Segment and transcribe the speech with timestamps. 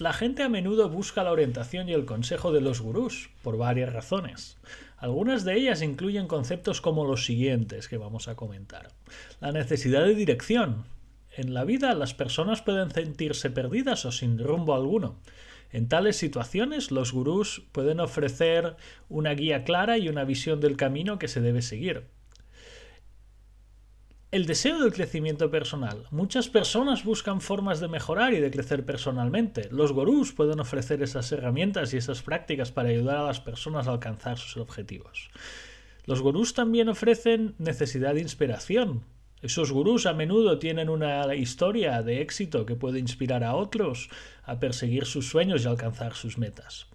[0.00, 3.92] La gente a menudo busca la orientación y el consejo de los gurús, por varias
[3.92, 4.58] razones.
[4.96, 8.88] Algunas de ellas incluyen conceptos como los siguientes que vamos a comentar.
[9.40, 10.84] La necesidad de dirección.
[11.30, 15.20] En la vida las personas pueden sentirse perdidas o sin rumbo alguno.
[15.70, 18.74] En tales situaciones los gurús pueden ofrecer
[19.08, 22.08] una guía clara y una visión del camino que se debe seguir.
[24.34, 26.08] El deseo del crecimiento personal.
[26.10, 29.68] Muchas personas buscan formas de mejorar y de crecer personalmente.
[29.70, 33.92] Los gurús pueden ofrecer esas herramientas y esas prácticas para ayudar a las personas a
[33.92, 35.30] alcanzar sus objetivos.
[36.04, 39.04] Los gurús también ofrecen necesidad de inspiración.
[39.40, 44.10] Esos gurús a menudo tienen una historia de éxito que puede inspirar a otros
[44.42, 46.88] a perseguir sus sueños y alcanzar sus metas.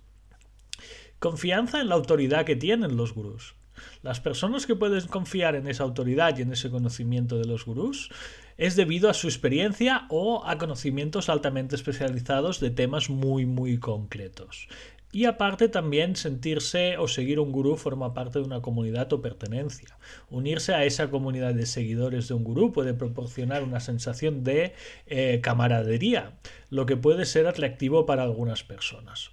[1.19, 3.55] Confianza en la autoridad que tienen los gurús.
[4.01, 8.09] Las personas que pueden confiar en esa autoridad y en ese conocimiento de los gurús
[8.57, 14.69] es debido a su experiencia o a conocimientos altamente especializados de temas muy muy concretos.
[15.11, 19.97] Y aparte también sentirse o seguir un gurú forma parte de una comunidad o pertenencia.
[20.29, 24.75] Unirse a esa comunidad de seguidores de un gurú puede proporcionar una sensación de
[25.07, 26.33] eh, camaradería,
[26.69, 29.31] lo que puede ser atractivo para algunas personas.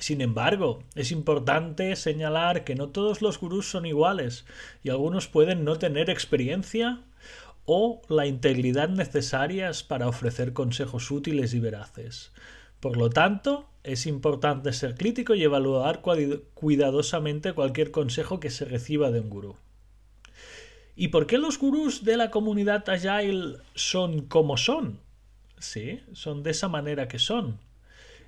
[0.00, 4.46] Sin embargo, es importante señalar que no todos los gurús son iguales
[4.82, 7.02] y algunos pueden no tener experiencia
[7.66, 12.32] o la integridad necesarias para ofrecer consejos útiles y veraces.
[12.80, 19.10] Por lo tanto, es importante ser crítico y evaluar cuidadosamente cualquier consejo que se reciba
[19.10, 19.56] de un gurú.
[20.96, 24.98] ¿Y por qué los gurús de la comunidad Agile son como son?
[25.58, 27.58] Sí, son de esa manera que son.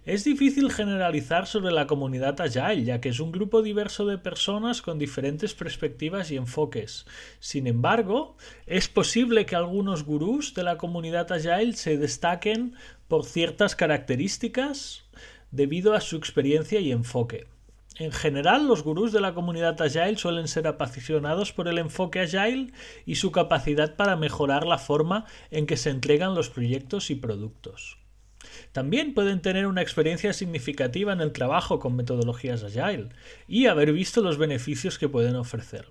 [0.05, 4.83] Es difícil generalizar sobre la comunidad Agile, ya que es un grupo diverso de personas
[4.83, 7.07] con diferentes perspectivas y enfoques.
[7.39, 8.37] Sin embargo,
[8.67, 12.75] es posible que algunos gurús de la comunidad Agile se destaquen
[13.07, 15.05] por ciertas características
[15.53, 17.47] debido a su experiencia y enfoque.
[17.97, 22.73] En general, los gurús de la comunidad Agile suelen ser apasionados por el enfoque Agile
[23.07, 28.02] y su capacidad para mejorar la forma en que se entregan los proyectos y productos.
[28.73, 33.11] También pueden tener una experiencia significativa en el trabajo con metodologías Agile
[33.49, 35.89] y haber visto los beneficios que pueden ofrecer.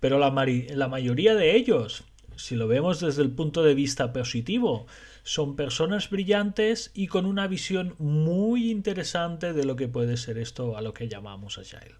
[0.00, 2.04] Pero la, mayoría de ellos,
[2.36, 4.86] si lo vemos desde el punto de vista positivo,
[5.22, 10.76] son personas brillantes y con una visión muy interesante de lo que puede ser esto
[10.76, 11.96] a lo que llamamos Agile.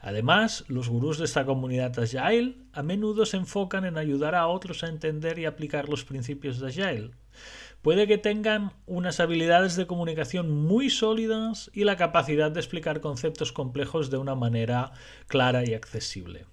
[0.00, 4.82] Además, los gurús de esta comunidad Agile a menudo se enfocan en ayudar a otros
[4.84, 7.10] a entender y aplicar los principios de Agile.
[7.82, 13.52] Puede que tengan unas habilidades de comunicación muy sólidas y la capacidad de explicar conceptos
[13.52, 14.92] complejos de una manera
[15.28, 16.44] clara y accesible.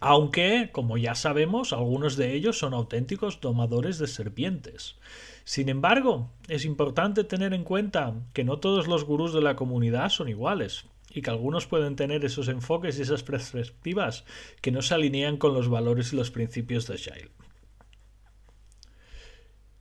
[0.00, 4.96] Aunque, como ya sabemos, algunos de ellos son auténticos domadores de serpientes.
[5.44, 10.08] Sin embargo, es importante tener en cuenta que no todos los gurús de la comunidad
[10.08, 14.24] son iguales y que algunos pueden tener esos enfoques y esas perspectivas
[14.62, 17.30] que no se alinean con los valores y los principios de Agile.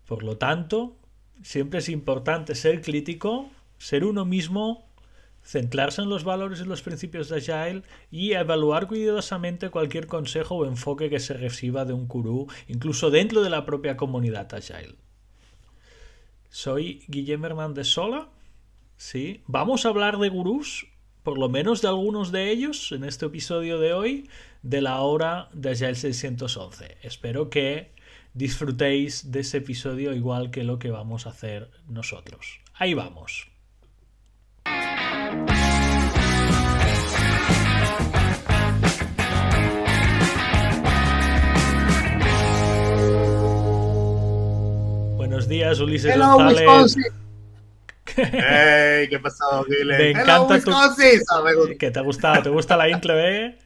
[0.08, 0.96] Por lo tanto,
[1.44, 4.88] siempre es importante ser crítico, ser uno mismo,
[5.44, 10.66] centrarse en los valores y los principios de Agile y evaluar cuidadosamente cualquier consejo o
[10.66, 14.96] enfoque que se reciba de un gurú, incluso dentro de la propia comunidad Agile.
[16.50, 18.30] Soy Guillermo Hernández Sola.
[18.96, 20.88] Sí, vamos a hablar de gurús,
[21.22, 24.30] por lo menos de algunos de ellos, en este episodio de hoy,
[24.64, 26.98] de la hora de Agile 611.
[27.04, 27.97] Espero que
[28.38, 32.60] disfrutéis de ese episodio igual que lo que vamos a hacer nosotros.
[32.76, 33.50] Ahí vamos.
[45.16, 46.96] Buenos días, Ulises Hello, González.
[48.16, 49.98] Hey, ¿qué pasó, Guile?
[49.98, 50.72] Me encanta tu...
[50.72, 50.96] Ah.
[51.80, 52.44] ¿Qué te ha gustado?
[52.44, 53.58] ¿Te gusta la intro, eh?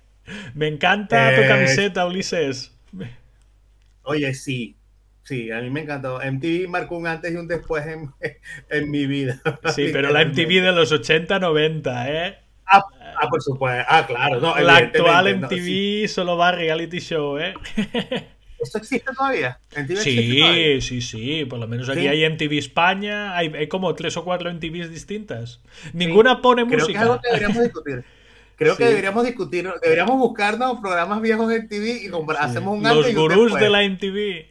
[0.54, 2.72] Me encanta tu Eh, camiseta, Ulises.
[4.04, 4.76] Oye, sí.
[5.24, 6.20] Sí, a mí me encantó.
[6.20, 8.12] MTV marcó un antes y un después en,
[8.70, 9.40] en mi vida.
[9.76, 12.38] Sí, pero la MTV de los 80, 90, ¿eh?
[12.66, 12.84] Ah,
[13.22, 13.86] ah, por supuesto.
[13.88, 14.40] Ah, claro.
[14.40, 16.08] No, La actual no, MTV sí.
[16.08, 17.54] solo va a reality show, ¿eh?
[18.60, 19.60] ¿Esto existe todavía?
[19.76, 20.82] ¿MTV existe todavía?
[20.82, 21.46] Sí, sí, sí.
[21.46, 22.08] Por lo menos aquí ¿Sí?
[22.08, 23.36] hay MTV España.
[23.36, 25.62] Hay, hay como tres o cuatro MTVs distintas.
[25.94, 27.02] Ninguna pone Creo que es música.
[27.02, 28.04] algo que deberíamos discutir.
[28.62, 28.90] Creo que Sí.
[28.90, 33.70] deberíamos discutir, deberíamos buscarnos programas viejos de MTV y compra- hacemos un Los gurús de
[33.72, 34.46] la MTV.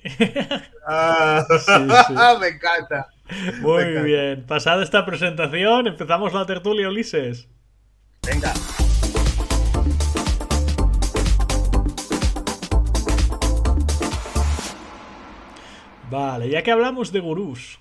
[0.85, 1.71] Ah, sí.
[2.41, 3.07] me encanta.
[3.61, 4.03] Muy Me encanta.
[4.03, 4.47] bien.
[4.49, 7.47] Pasada esta presentación, empezamos la tertulia, Ulises.
[8.27, 8.53] Venga.
[16.11, 17.79] Vale, ya que hablamos de gurús,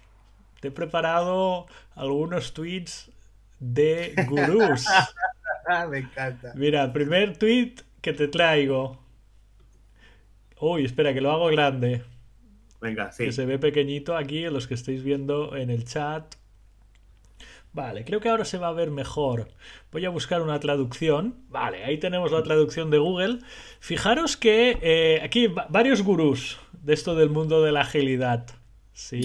[0.59, 1.65] te he preparado
[1.95, 3.11] algunos tweets
[3.59, 4.85] de gurús.
[5.89, 6.53] Me encanta.
[6.55, 8.97] Mira, primer tweet que te traigo.
[10.59, 12.03] Uy, espera, que lo hago grande.
[12.81, 13.25] Venga, sí.
[13.25, 16.35] Que se ve pequeñito aquí, los que estáis viendo en el chat.
[17.71, 19.47] Vale, creo que ahora se va a ver mejor.
[19.91, 21.35] Voy a buscar una traducción.
[21.49, 23.39] Vale, ahí tenemos la traducción de Google.
[23.79, 28.47] Fijaros que eh, aquí varios gurús de esto del mundo de la agilidad.
[28.93, 29.21] Sí,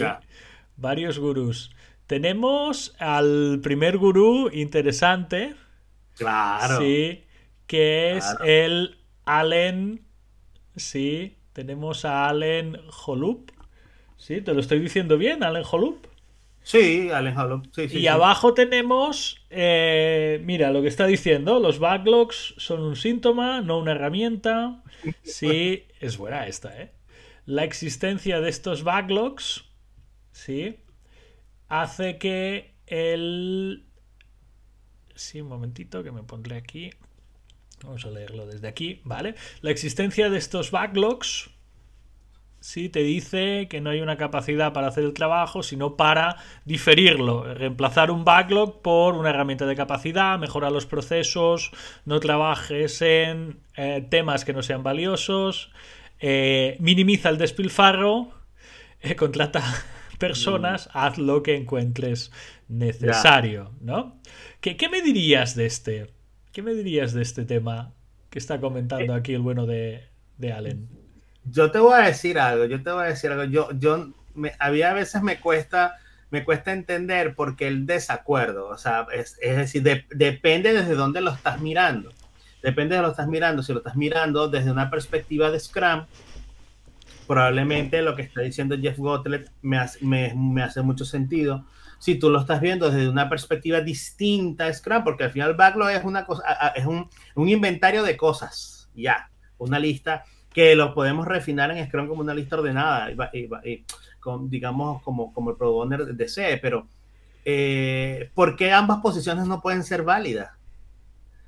[0.77, 1.75] varios gurús.
[2.07, 5.55] Tenemos al primer gurú interesante.
[6.17, 6.79] Claro.
[6.79, 7.25] Sí,
[7.67, 10.05] que es el Allen.
[10.77, 13.53] Sí, tenemos a Allen Holub.
[14.17, 16.07] Sí, te lo estoy diciendo bien, Allen Holub.
[16.63, 17.69] Sí, Allen Holub.
[17.73, 22.97] Sí, sí, y abajo tenemos, eh, mira, lo que está diciendo, los backlogs son un
[22.97, 24.83] síntoma, no una herramienta.
[25.23, 26.93] Sí, es buena esta, ¿eh?
[27.45, 29.67] La existencia de estos backlogs,
[30.33, 30.79] sí,
[31.69, 33.85] hace que el...
[35.15, 36.91] Sí, un momentito que me pondré aquí.
[37.83, 39.35] Vamos a leerlo desde aquí, ¿vale?
[39.61, 41.51] La existencia de estos backlogs,
[42.61, 47.55] sí, te dice que no hay una capacidad para hacer el trabajo, sino para diferirlo,
[47.55, 51.73] reemplazar un backlog por una herramienta de capacidad, mejorar los procesos,
[52.07, 55.71] no trabajes en eh, temas que no sean valiosos,
[56.21, 58.31] eh, minimiza el despilfarro,
[59.01, 59.63] eh, contrata
[60.19, 60.99] personas, mm.
[60.99, 62.31] haz lo que encuentres
[62.69, 64.21] necesario, ¿no?
[64.61, 66.11] ¿Qué, ¿Qué, me dirías de este?
[66.53, 67.93] ¿Qué me dirías de este tema
[68.31, 70.05] que está comentando aquí el bueno de,
[70.39, 70.89] de Allen?
[71.45, 73.45] Yo te voy a decir algo, yo te voy a decir algo.
[73.45, 75.99] Yo, yo, me, había a veces me cuesta,
[76.31, 78.69] me cuesta entender por qué el desacuerdo.
[78.69, 82.13] O sea, es, es decir, depende desde dónde lo estás mirando.
[82.63, 83.63] Depende de lo que estás mirando.
[83.63, 86.07] Si lo estás mirando desde una perspectiva de Scrum,
[87.27, 91.65] probablemente lo que está diciendo Jeff Gottlieb me hace, me, hace mucho sentido.
[91.99, 95.91] Si tú lo estás viendo desde una perspectiva distinta a Scrum, porque al final backlog
[95.91, 101.71] es una cosa, es un, inventario de cosas, ya, una lista que lo podemos refinar
[101.71, 103.09] en Scrum como una lista ordenada,
[104.21, 106.87] con, digamos como, como el product desee, pero
[107.45, 110.51] eh, ¿por qué ambas posiciones no pueden ser válidas?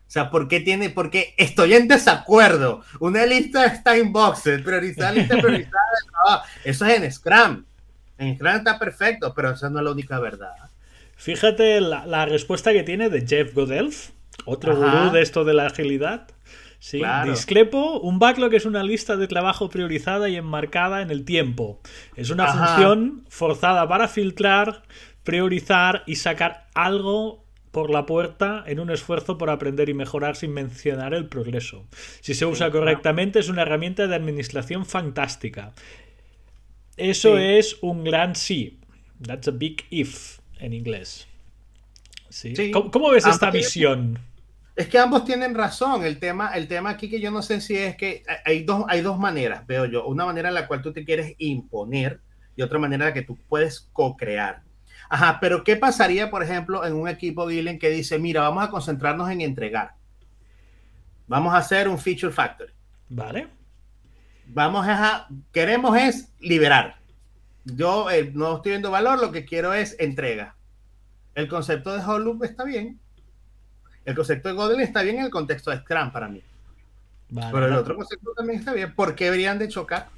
[0.07, 0.91] O sea, ¿por qué tiene?
[0.91, 2.83] Porque estoy en desacuerdo.
[3.01, 7.65] Una lista está en boxes, priorizar lista priorizada Eso es en Scrum.
[8.19, 10.55] En Scrum está perfecto, pero esa no es la única verdad.
[11.17, 14.11] Fíjate la, respuesta que tiene de Jeff Godelf,
[14.45, 16.29] otro gurú de esto de la agilidad.
[16.79, 17.99] Sí, discrepo.
[18.01, 21.81] Un backlog es una lista de trabajo priorizada y enmarcada en el tiempo.
[22.15, 24.83] Es una función forzada para filtrar,
[25.25, 27.46] priorizar y sacar algo
[27.77, 31.85] por la puerta en un esfuerzo por aprender y mejorar sin mencionar el progreso.
[32.23, 35.75] Si se usa correctamente es una herramienta de administración fantástica.
[36.97, 38.81] Eso es un gran sí.
[39.21, 41.27] That's a big if en inglés.
[42.31, 42.71] ¿Sí?
[42.71, 44.21] ¿Cómo, ves esta visión?
[44.75, 46.03] Es que ambos tienen razón.
[46.03, 49.03] El tema, el tema aquí que yo no sé si es que hay dos, hay
[49.03, 50.07] dos maneras, veo yo.
[50.07, 52.21] Una manera en la cual tú te quieres imponer
[52.57, 54.63] y otra manera en la que tú puedes co-crear.
[55.09, 58.71] Ajá, pero ¿qué pasaría, por ejemplo, en un equipo Billing que dice, mira, vamos a
[58.71, 59.95] concentrarnos en entregar?
[61.27, 62.73] Vamos a hacer un feature factory.
[63.09, 63.49] Vale.
[64.47, 66.97] Vamos a, queremos es liberar.
[67.65, 70.57] Yo eh, no estoy viendo valor, lo que quiero es entrega.
[71.35, 72.99] El concepto de Hot está bien.
[74.05, 76.43] El concepto de Godel está bien en el contexto de Scrum para mí.
[77.29, 78.95] Pero el otro concepto también está bien.
[78.95, 80.09] ¿Por qué deberían de chocar?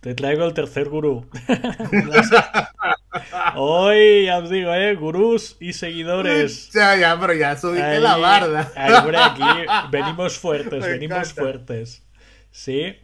[0.00, 1.26] Te traigo el tercer gurú.
[3.56, 4.94] Hoy ya os digo, ¿eh?
[4.94, 6.70] Gurús y seguidores.
[6.72, 8.70] Ya, ya, pero ya subiste la barda.
[8.76, 9.42] aquí
[9.90, 12.04] venimos fuertes, venimos fuertes.
[12.50, 12.96] Sí.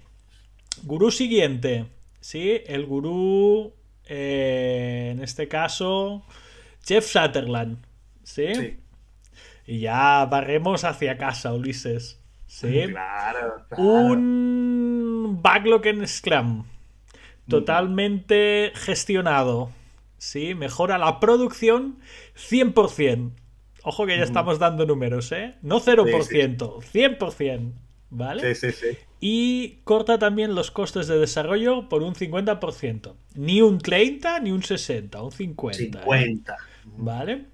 [0.84, 1.86] Gurú siguiente.
[2.20, 3.74] Sí, el gurú,
[4.06, 6.24] eh, en este caso,
[6.86, 7.78] Jeff Sutherland.
[8.22, 8.54] ¿Sí?
[8.54, 8.80] ¿sí?
[9.66, 12.20] Y ya barremos hacia casa, Ulises.
[12.46, 12.86] ¿Sí?
[12.88, 13.82] Claro, claro.
[13.82, 16.64] Un backlog en Scrum
[17.48, 19.70] totalmente gestionado.
[20.18, 21.98] Sí, mejora la producción
[22.36, 23.32] 100%.
[23.82, 25.56] Ojo que ya estamos dando números, ¿eh?
[25.60, 27.72] No 0%, 100%.
[28.10, 28.54] ¿Vale?
[28.54, 28.98] Sí, sí, sí.
[29.20, 33.14] Y corta también los costes de desarrollo por un 50%.
[33.34, 36.02] Ni un 30 ni un 60, un 50.
[36.02, 36.52] 50.
[36.52, 36.56] ¿eh?
[36.96, 37.46] ¿Vale?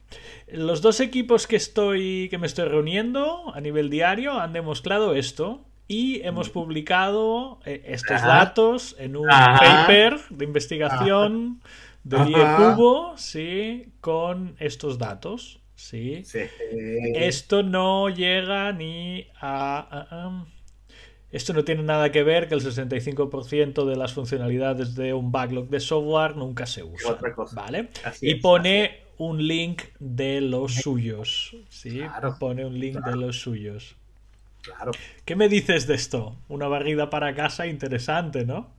[0.49, 5.65] Los dos equipos que estoy que me estoy reuniendo a nivel diario han demostrado esto
[5.91, 11.61] y hemos publicado eh, estos datos en un paper de investigación
[12.05, 16.23] de Cubo, sí, con estos datos, sí.
[17.17, 20.47] Esto no llega ni a,
[21.33, 25.71] Esto no tiene nada que ver que el 65% de las funcionalidades de un backlog
[25.71, 27.17] de software nunca se usan.
[27.53, 27.89] ¿Vale?
[28.21, 31.57] y pone un link de los suyos.
[31.69, 32.01] ¿sí?
[32.39, 33.97] Pone un link de los suyos.
[34.63, 34.93] Claro.
[35.25, 36.37] ¿Qué me dices de esto?
[36.49, 38.73] Una barrida para casa interesante, ¿no?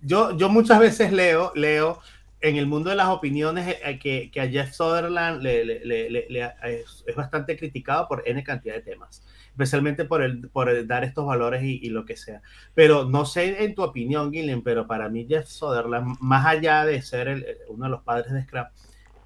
[0.00, 2.00] Yo, yo muchas veces leo, leo
[2.40, 6.22] en el mundo de las opiniones eh, que, que a Jeff Sutherland le,
[6.62, 11.62] es, bastante criticado por N cantidad de temas, especialmente por, el, por dar estos valores
[11.62, 12.42] y, y, lo que sea.
[12.74, 17.02] Pero no sé en tu opinión, Gillian, pero para mí Jeff Sutherland, más allá de
[17.02, 18.66] ser el, uno de los padres de Scrum,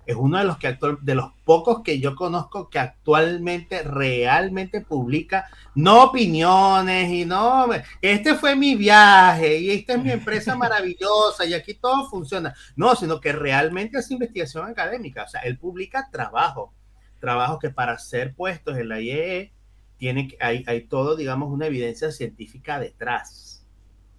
[0.05, 4.81] es uno de los que actual, de los pocos que yo conozco que actualmente realmente
[4.81, 7.69] publica no opiniones y no
[8.01, 12.55] este fue mi viaje y esta es mi empresa maravillosa y aquí todo funciona.
[12.75, 15.25] No sino que realmente es investigación académica.
[15.25, 16.73] O sea él publica trabajo
[17.21, 19.53] trabajos que para ser puestos en la IEE
[19.97, 23.65] tiene hay, hay todo digamos una evidencia científica detrás.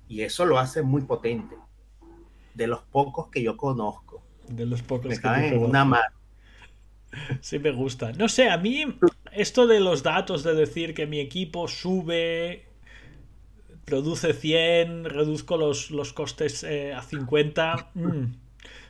[0.08, 1.58] Y eso lo hace muy potente.
[2.54, 4.03] De los pocos que yo conozco
[4.48, 6.06] de los pocos me que una mano.
[7.42, 8.12] Sí me gusta.
[8.14, 8.86] No sé, a mí
[9.34, 12.66] esto de los datos, de decir que mi equipo sube,
[13.86, 18.24] produce 100, reduzco los, los costes eh, a 50, mm,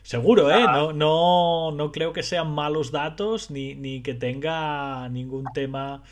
[0.04, 0.64] seguro, ¿eh?
[0.64, 6.04] No, no, no creo que sean malos datos ni, ni que tenga ningún tema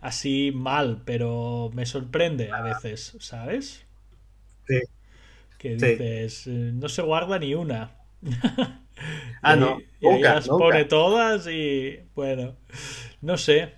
[0.00, 3.84] así mal, pero me sorprende a veces, ¿sabes?
[4.66, 4.80] Sí.
[5.58, 7.92] Que dices, eh, no se guarda ni una.
[9.42, 9.80] Ah, no.
[10.00, 12.56] Y, las pone todas y bueno,
[13.20, 13.74] no sé.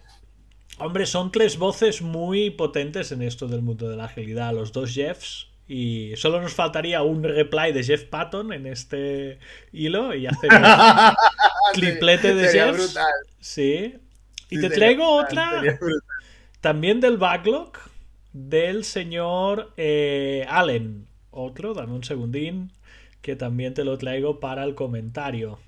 [0.79, 4.52] Hombre, son tres voces muy potentes en esto del mundo de la agilidad.
[4.52, 5.49] Los dos Jeffs.
[5.69, 9.38] Y solo nos faltaría un reply de Jeff Patton en este
[9.73, 10.61] hilo y hacemos
[11.73, 12.99] triplete de Jeffs.
[13.41, 13.95] Sí.
[14.50, 15.62] Y te traigo otra
[16.61, 17.73] también del backlog
[18.33, 21.07] del señor eh, Allen.
[21.31, 22.73] Otro, dame un segundín
[23.23, 25.59] que también te lo traigo para el comentario.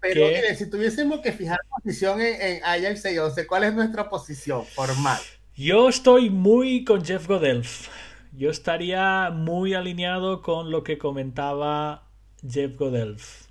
[0.00, 5.18] Pero si tuviésemos que fijar posición en, en Ajax 611, ¿cuál es nuestra posición formal?
[5.56, 7.88] Yo estoy muy con Jeff Godelf.
[8.32, 12.08] Yo estaría muy alineado con lo que comentaba
[12.46, 13.46] Jeff Godelf.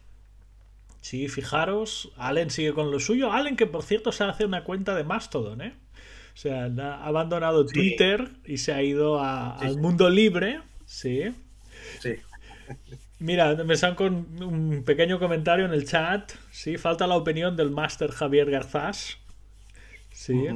[1.01, 3.32] Sí, fijaros, Allen sigue con lo suyo.
[3.32, 5.74] Allen, que por cierto se hace una cuenta de Mastodon, ¿eh?
[6.34, 10.62] O sea, ha abandonado Twitter y se ha ido al mundo libre.
[10.86, 11.34] Sí.
[12.00, 12.15] Sí.
[13.19, 16.34] Mira, me están con un pequeño comentario en el chat.
[16.51, 19.17] Sí, falta la opinión del máster Javier Garzás.
[20.12, 20.48] Sí.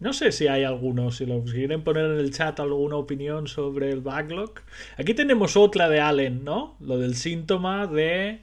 [0.00, 3.90] No sé si hay alguno, si lo quieren poner en el chat alguna opinión sobre
[3.90, 4.54] el backlog.
[4.98, 6.76] Aquí tenemos otra de Allen, ¿no?
[6.80, 8.40] Lo del síntoma de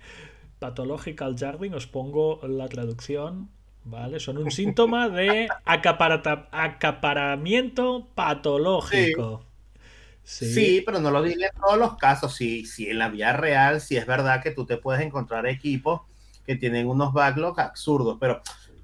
[0.59, 1.73] pathological jarding.
[1.73, 3.49] Os pongo la traducción.
[3.83, 4.19] ¿Vale?
[4.19, 9.39] Son un síntoma de acaparamiento patológico.
[9.41, 9.47] Sí.
[10.85, 12.35] Pero no lo diga en todos los casos.
[12.35, 16.01] Si, si en la vida real, si es verdad que tú te puedes encontrar equipos
[16.45, 18.41] que tienen unos backlogs absurdos, pero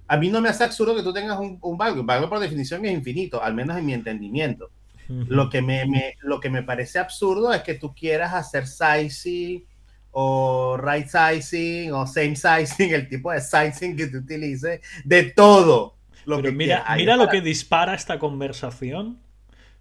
[0.07, 2.05] a mí no me hace absurdo que tú tengas un, un backlog.
[2.05, 4.69] Backlog por definición es infinito, al menos en mi entendimiento.
[5.07, 9.63] lo, que me, lo que me parece absurdo es que tú quieras hacer sizing
[10.11, 15.95] o right sizing o same sizing, el tipo de sizing que tú utilices, de todo.
[16.25, 19.17] Lo que mira, mira lo que dispara esta conversación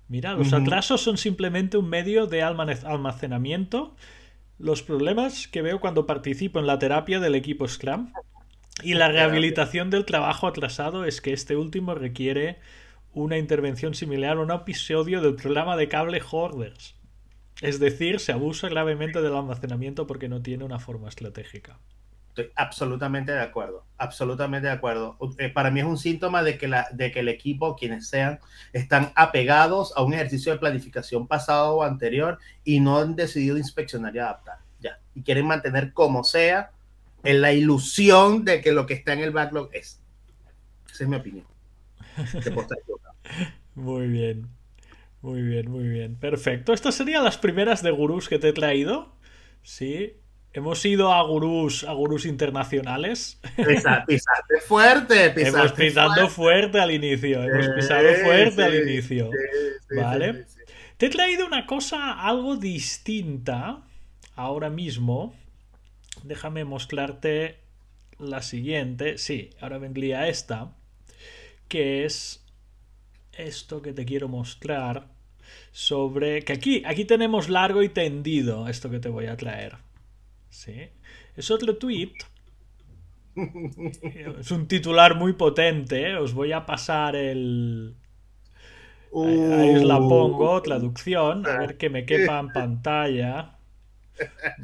[0.08, 3.96] Mira, los atrasos son simplemente un medio de almacenamiento.
[4.58, 8.12] Los problemas que veo cuando participo en la terapia del equipo Scrum
[8.82, 12.58] y la rehabilitación del trabajo atrasado es que este último requiere
[13.12, 16.94] una intervención similar a un episodio del programa de cable Hoarders.
[17.62, 21.78] Es decir, se abusa gravemente del almacenamiento porque no tiene una forma estratégica.
[22.36, 25.16] Estoy absolutamente de acuerdo, absolutamente de acuerdo.
[25.38, 28.40] Eh, para mí es un síntoma de que, la, de que el equipo, quienes sean,
[28.74, 34.14] están apegados a un ejercicio de planificación pasado o anterior y no han decidido inspeccionar
[34.14, 34.58] y adaptar.
[34.80, 35.00] Ya.
[35.14, 36.72] Y quieren mantener como sea
[37.24, 40.02] en la ilusión de que lo que está en el backlog es.
[40.92, 41.46] Esa es mi opinión.
[43.74, 44.46] muy bien.
[45.22, 46.16] Muy bien, muy bien.
[46.16, 46.74] Perfecto.
[46.74, 49.16] Estas serían las primeras de gurús que te he traído.
[49.62, 50.20] Sí,
[50.56, 53.38] Hemos ido a gurús, a gurús internacionales.
[53.56, 56.80] pisaste fuerte, Hemos pisado fuerte.
[56.80, 57.42] al inicio.
[57.42, 59.30] Hemos pisado fuerte al inicio.
[59.94, 60.46] vale.
[60.96, 63.82] Te he traído una cosa algo distinta
[64.34, 65.34] ahora mismo.
[66.22, 67.58] Déjame mostrarte
[68.18, 69.18] la siguiente.
[69.18, 70.72] Sí, ahora vendría esta.
[71.68, 72.42] Que es
[73.34, 75.08] esto que te quiero mostrar.
[75.70, 76.44] Sobre.
[76.44, 78.68] Que aquí, aquí tenemos largo y tendido.
[78.68, 79.84] Esto que te voy a traer.
[80.56, 80.88] Sí.
[81.36, 82.12] Es otro tweet.
[84.40, 86.10] Es un titular muy potente.
[86.10, 86.16] ¿eh?
[86.16, 87.94] Os voy a pasar el.
[89.14, 93.58] Ahí os la pongo, traducción, a ver que me quepa en pantalla.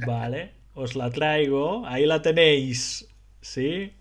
[0.06, 1.86] Vale, os la traigo.
[1.86, 3.06] Ahí la tenéis.
[3.42, 3.92] ¿Sí?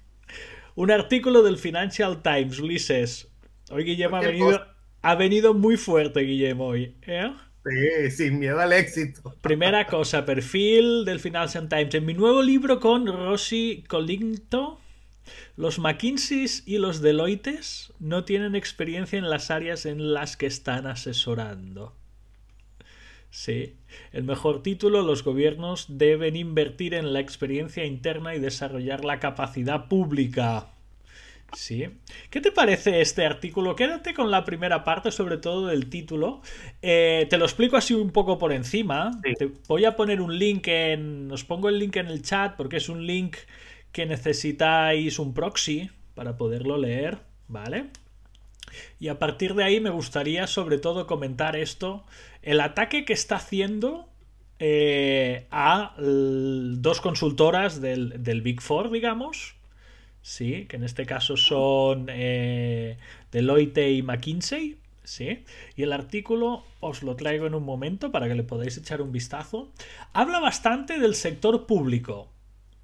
[0.75, 3.29] Un artículo del Financial Times, Ulises.
[3.69, 4.61] Hoy Guillermo ha venido,
[5.01, 6.95] ha venido muy fuerte, Guillermo, hoy.
[7.05, 7.31] ¿eh?
[7.63, 9.35] Sí, sin miedo al éxito.
[9.41, 11.93] Primera cosa, perfil del Financial Times.
[11.93, 14.79] En mi nuevo libro con Rossi Colinto,
[15.55, 20.87] los McKinseys y los Deloittes no tienen experiencia en las áreas en las que están
[20.87, 21.95] asesorando.
[23.29, 23.77] Sí,
[24.11, 29.87] el mejor título, los gobiernos deben invertir en la experiencia interna y desarrollar la capacidad
[29.87, 30.67] pública.
[31.53, 31.89] Sí.
[32.29, 33.75] ¿Qué te parece este artículo?
[33.75, 36.41] Quédate con la primera parte, sobre todo del título.
[36.81, 39.19] Eh, te lo explico así un poco por encima.
[39.37, 41.29] Te voy a poner un link en.
[41.31, 43.35] Os pongo el link en el chat porque es un link
[43.91, 47.87] que necesitáis un proxy para poderlo leer, ¿vale?
[48.99, 52.05] Y a partir de ahí me gustaría sobre todo comentar esto.
[52.41, 54.07] El ataque que está haciendo
[54.59, 59.55] eh, a dos consultoras del, del Big Four, digamos
[60.21, 60.65] ¿sí?
[60.67, 62.97] que en este caso son eh,
[63.31, 64.77] Deloitte y McKinsey.
[65.03, 65.43] ¿sí?
[65.75, 69.11] Y el artículo os lo traigo en un momento para que le podáis echar un
[69.11, 69.69] vistazo.
[70.13, 72.29] Habla bastante del sector público.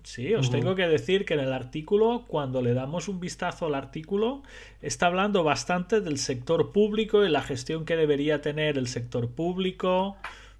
[0.03, 3.75] Sí, os tengo que decir que en el artículo, cuando le damos un vistazo al
[3.75, 4.41] artículo,
[4.82, 10.15] está hablando bastante del sector público y la gestión que debería tener el sector público.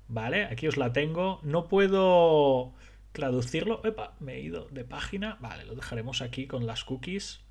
[0.10, 0.44] ¿Vale?
[0.46, 1.40] Aquí os la tengo.
[1.44, 2.74] No puedo
[3.18, 3.82] traducirlo.
[3.84, 5.38] Epa, me he ido de página.
[5.42, 7.42] Vale, lo dejaremos aquí con las cookies.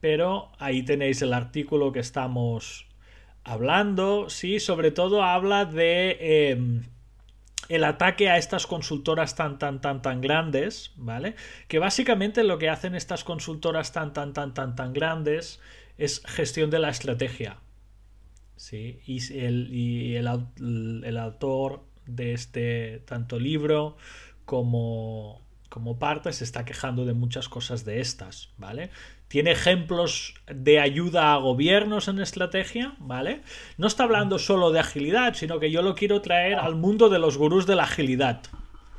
[0.00, 2.86] Pero ahí tenéis el artículo que estamos
[3.44, 4.28] hablando.
[4.28, 6.82] Sí, sobre todo habla de em,
[7.68, 11.36] el ataque a estas consultoras tan, tan, tan, tan grandes, ¿vale?
[11.68, 15.60] Que básicamente lo que hacen estas consultoras tan, tan, tan, tan, tan grandes
[15.96, 17.58] es gestión de la estrategia.
[18.56, 23.96] Sí, y el, y el, el autor de este tanto libro
[24.44, 28.90] como, como parte se está quejando de muchas cosas de estas, ¿vale?
[29.28, 33.42] Tiene ejemplos de ayuda a gobiernos en estrategia, ¿vale?
[33.78, 37.18] No está hablando solo de agilidad, sino que yo lo quiero traer al mundo de
[37.18, 38.42] los gurús de la agilidad.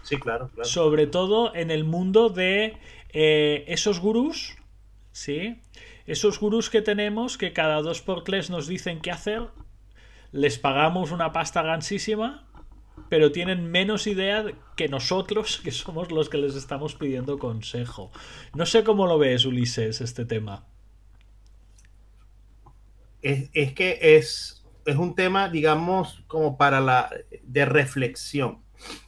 [0.03, 0.69] Sí, claro, claro.
[0.69, 2.77] Sobre todo en el mundo de
[3.09, 4.57] eh, esos gurús,
[5.11, 5.61] ¿sí?
[6.05, 9.43] Esos gurús que tenemos que cada dos por tres nos dicen qué hacer,
[10.31, 12.44] les pagamos una pasta gansísima
[13.09, 18.11] pero tienen menos idea que nosotros, que somos los que les estamos pidiendo consejo.
[18.53, 20.65] No sé cómo lo ves, Ulises, este tema.
[23.21, 27.09] Es, que es, es un tema, digamos, como para la
[27.41, 28.59] de reflexión,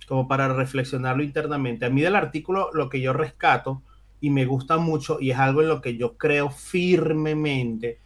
[0.08, 1.86] como para reflexionarlo internamente.
[1.86, 3.84] A mí del artículo lo que yo rescato
[4.20, 8.00] y me gusta mucho y es algo en lo que yo creo firmemente,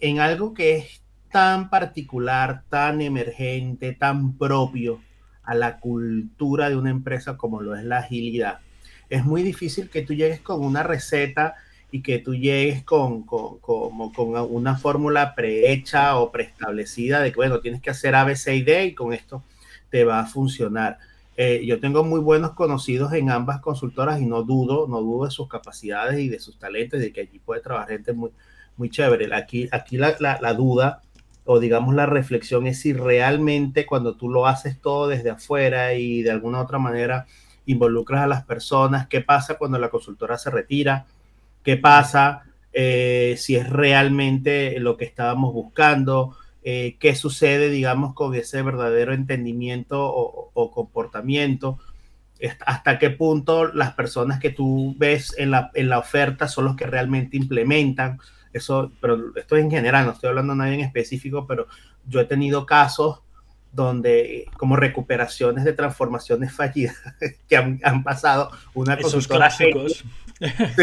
[0.00, 5.00] en algo que es tan particular, tan emergente, tan propio
[5.44, 8.60] a la cultura de una empresa como lo es la agilidad.
[9.10, 11.54] Es muy difícil que tú llegues con una receta
[11.90, 13.58] y que tú llegues con, con,
[14.50, 18.62] una fórmula prehecha o preestablecida de que, bueno, tienes que hacer A, B, C y
[18.62, 19.42] D y con esto
[19.90, 20.98] te va a funcionar.
[21.36, 25.30] Eh, yo tengo muy buenos conocidos en ambas consultoras y no dudo, no dudo de
[25.30, 28.30] sus capacidades y de sus talentos y de que allí puede trabajar gente muy,
[28.78, 29.34] muy chévere.
[29.34, 31.02] Aquí, aquí la, la duda
[31.44, 36.22] o digamos la reflexión es si realmente cuando tú lo haces todo desde afuera y
[36.22, 37.26] de alguna otra manera
[37.66, 41.06] involucras a las personas, qué pasa cuando la consultora se retira,
[41.62, 48.34] qué pasa eh, si es realmente lo que estábamos buscando, eh, qué sucede, digamos, con
[48.34, 51.78] ese verdadero entendimiento o, comportamiento,
[52.66, 56.76] hasta qué punto las personas que tú ves en la, en la oferta son los
[56.76, 58.18] que realmente implementan
[58.52, 61.66] eso, pero esto en general, no estoy hablando de nadie en específico, pero
[62.06, 63.22] yo he tenido casos
[63.72, 66.96] donde como recuperaciones de transformaciones fallidas
[67.48, 70.04] que han, pasado una Esos clásicos.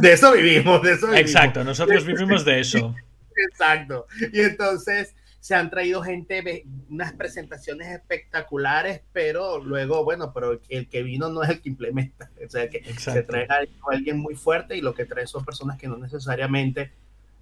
[0.00, 2.96] De eso vivimos, de eso Exacto, nosotros vivimos de eso.
[3.52, 4.08] Exacto.
[4.32, 11.02] Y entonces se han traído gente, unas presentaciones espectaculares, pero luego, bueno, pero el que
[11.02, 12.30] vino no es el que implementa.
[12.44, 15.78] O sea, que se trae a alguien muy fuerte y lo que trae son personas
[15.78, 16.92] que no necesariamente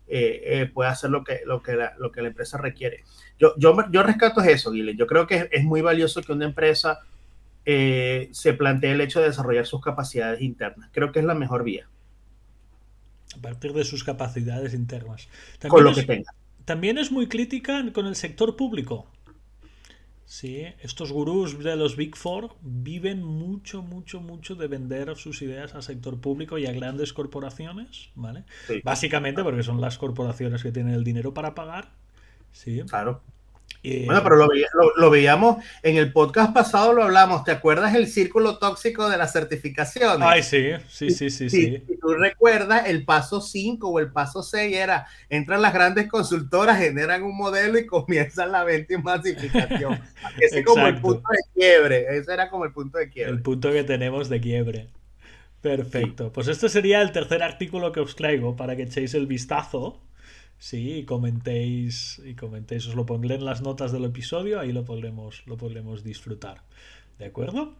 [0.08, 3.02] eh, eh, puede hacer lo que, lo, que la, lo que la empresa requiere.
[3.38, 4.94] Yo, yo, yo rescato eso, Guile.
[4.94, 7.00] Yo creo que es, muy valioso que una empresa
[7.64, 10.90] eh, se plantee el hecho de desarrollar sus capacidades internas.
[10.92, 11.88] Creo que es la mejor vía.
[13.36, 15.28] A partir de sus capacidades internas.
[15.68, 16.30] Con lo que tenga
[16.66, 19.06] también es muy crítica con el sector público.
[20.26, 25.76] Sí, estos gurús de los Big Four viven mucho, mucho, mucho de vender sus ideas
[25.76, 28.42] al sector público y a grandes corporaciones, ¿vale?
[28.82, 31.92] Básicamente porque son las corporaciones que tienen el dinero para pagar.
[32.50, 32.82] Sí.
[32.88, 33.22] Claro.
[34.04, 34.36] Bueno, pero
[34.96, 37.44] lo, veíamos en el podcast pasado, lo hablamos.
[37.44, 40.26] ¿Te acuerdas el círculo tóxico de las certificaciones?
[40.26, 41.50] Ay, sí, sí, sí, sí.
[41.50, 46.78] Si, tú recuerdas, el paso 5 o el paso 6 era: entran las grandes consultoras,
[46.78, 50.00] generan un modelo y comienzan la venta y masificación.
[50.40, 52.06] Ese es como el punto de quiebre.
[52.16, 53.32] Ese era como el punto de quiebre.
[53.32, 54.88] El punto que tenemos de quiebre.
[55.60, 56.32] Perfecto.
[56.32, 60.00] Pues este sería el tercer artículo que os traigo para que echéis el vistazo.
[60.58, 64.84] Sí, y comentéis, y comentéis, os lo pondré en las notas del episodio, ahí lo
[64.84, 66.62] podremos, lo podremos disfrutar.
[67.18, 67.74] ¿De acuerdo?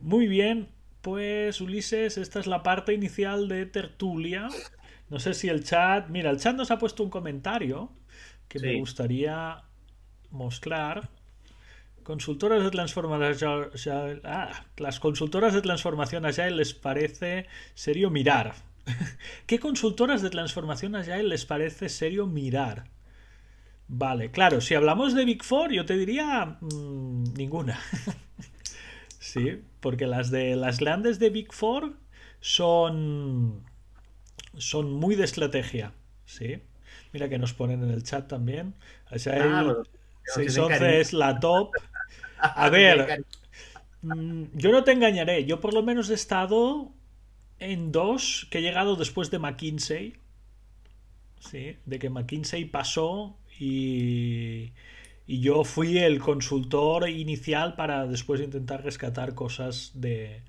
[0.00, 0.68] Muy bien,
[1.00, 4.48] pues Ulises, esta es la parte inicial de tertulia.
[5.10, 7.90] No sé si el chat, mira, el chat nos ha puesto un comentario
[8.48, 9.62] que me gustaría
[10.30, 11.10] mostrar.
[12.02, 13.70] Consultoras de transformación
[14.24, 18.54] ah, las consultoras de transformación Agile les parece serio mirar
[19.46, 22.84] ¿Qué consultoras de transformación Agile les parece serio mirar?
[23.88, 27.78] Vale, claro, si hablamos de Big Four, yo te diría mm, ninguna.
[29.18, 31.94] sí, porque las de las grandes de Big Four
[32.40, 33.64] son
[34.56, 35.92] son muy de estrategia,
[36.24, 36.62] sí.
[37.12, 38.74] Mira que nos ponen en el chat también.
[39.06, 39.74] Agile ah,
[40.34, 41.72] 611 es la top.
[42.38, 43.24] A ver,
[44.02, 46.92] mm, yo no te engañaré, yo por lo menos he estado
[47.62, 50.14] en dos que he llegado después de McKinsey.
[51.40, 54.72] Sí, de que McKinsey pasó y,
[55.26, 60.42] yo fui el consultor inicial para después intentar rescatar cosas de,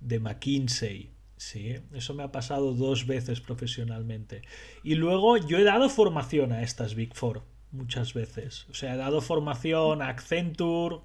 [0.00, 1.10] de McKinsey.
[1.36, 4.42] Sí, eso me ha pasado dos veces profesionalmente.
[4.82, 8.66] Y luego yo he dado formación a estas Big Four muchas veces.
[8.70, 10.98] O sea, he dado formación a Accenture,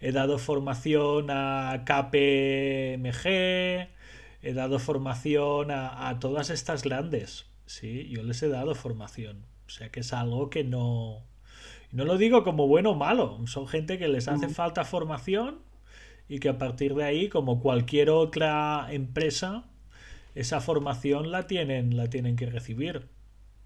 [0.00, 3.16] he dado formación a KPMG,
[4.42, 7.46] he dado formación a, todas estas grandes.
[7.66, 9.44] Sí, yo les he dado formación.
[9.66, 11.24] O sea que es algo que no.
[11.92, 13.40] No lo digo como bueno o malo.
[13.46, 15.60] Son gente que les hace falta formación
[16.28, 19.64] y que a partir de ahí, como cualquier otra empresa,
[20.34, 23.08] esa formación la tienen, la tienen que recibir.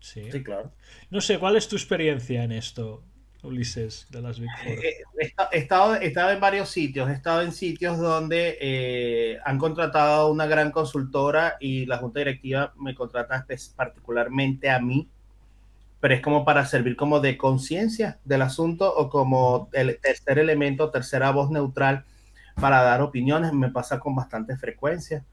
[0.00, 0.30] Sí.
[0.30, 0.72] sí, claro.
[1.11, 3.02] No sé, ¿cuál es tu experiencia en esto?
[3.44, 4.72] Ulises, de las Big Four?
[4.85, 9.59] Eh, he, estado, he estado en varios sitios, he estado en sitios donde eh, han
[9.59, 15.09] contratado a una gran consultora y la junta directiva me contrata particularmente a mí,
[16.00, 20.90] pero es como para servir como de conciencia del asunto o como el tercer elemento,
[20.90, 22.05] tercera voz neutral
[22.61, 23.53] para dar opiniones.
[23.53, 25.24] Me pasa con bastante frecuencia.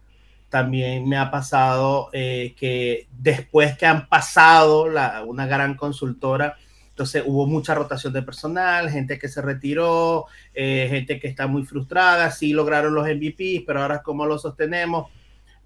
[0.50, 6.58] También me ha pasado eh, que después que han pasado la, una gran consultora,
[6.98, 11.64] entonces hubo mucha rotación de personal, gente que se retiró, eh, gente que está muy
[11.64, 15.12] frustrada, sí lograron los MVP, pero ahora cómo lo sostenemos.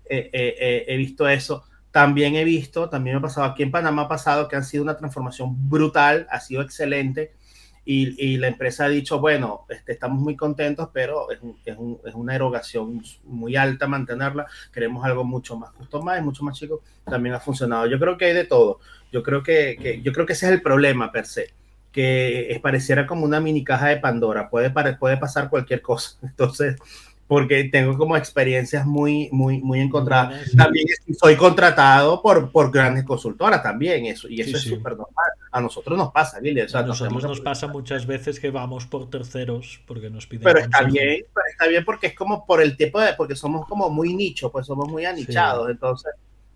[0.09, 1.63] Eh, eh, he visto eso.
[1.89, 4.83] También he visto, también me ha pasado aquí en Panamá ha pasado que han sido
[4.83, 7.31] una transformación brutal, ha sido excelente.
[7.83, 12.35] Y, la empresa ha dicho, bueno, este, estamos muy contentos, pero es, es, es, una
[12.35, 14.45] erogación muy alta mantenerla.
[14.71, 16.81] Queremos algo mucho más justo más, mucho más chico.
[17.05, 17.87] También ha funcionado.
[17.87, 18.79] Yo creo que hay de todo.
[19.11, 21.53] Yo creo que, que, yo creo que ese es el problema per se,
[21.91, 26.17] que es, pareciera como una mini caja de Pandora, puede, puede pasar cualquier cosa.
[26.23, 26.77] Entonces,
[27.31, 30.51] porque tengo como experiencias muy, muy, muy encontradas.
[30.53, 30.85] También
[31.17, 35.31] soy contratado por, por grandes consultoras también, eso, y eso es súper normal.
[35.49, 36.59] A nosotros nos pasa, Billy.
[36.59, 40.43] a nosotros nos, pasa muchas veces que vamos por terceros porque nos piden.
[40.43, 43.65] Pero está bien, pero está bien porque es como por el tipo de, porque somos
[43.65, 46.11] como muy nicho, pues somos muy anichados, entonces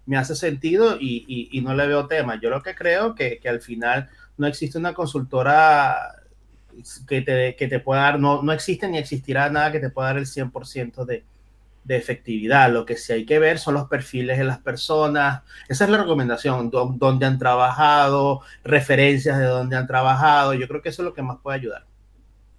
[0.05, 2.37] me hace sentido y, y, no le veo tema.
[2.41, 6.21] Yo lo que creo que, que al final no existe una consultora
[7.07, 10.09] que te, que te pueda dar, no, no existe ni existirá nada que te pueda
[10.09, 11.23] dar el 100% de,
[11.83, 12.71] de efectividad.
[12.71, 15.43] Lo que sí hay que ver son los perfiles de las personas.
[15.69, 20.53] Esa es la recomendación, dónde han trabajado, referencias de dónde han trabajado.
[20.53, 21.85] Yo creo que eso es lo que más puede ayudar.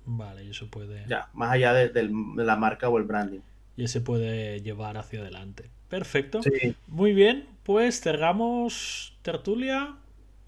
[0.06, 1.04] Vale, y eso puede.
[1.08, 2.08] Ya, más allá de, de
[2.44, 3.40] la marca o el branding.
[3.76, 5.68] Y se puede llevar hacia adelante.
[5.88, 6.40] Perfecto.
[6.88, 9.96] Muy bien, pues cerramos tertulia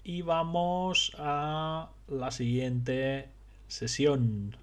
[0.03, 3.29] y vamos a la siguiente
[3.69, 4.55] sesión.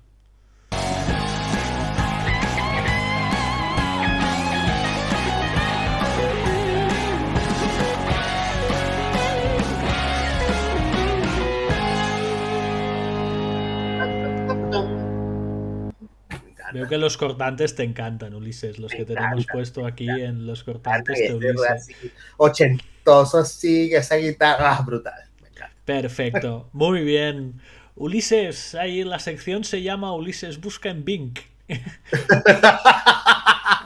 [16.75, 18.79] Veo que los cortantes te encantan, Ulises.
[18.79, 21.89] Los que tenemos puesto aquí en los cortantes de Ulises.
[22.37, 25.27] Ochentoso, sí, esa guitarra brutal.
[25.87, 27.61] Perfecto, muy bien.
[27.97, 31.37] Ulises, ahí la sección se llama Ulises Busca en Bing.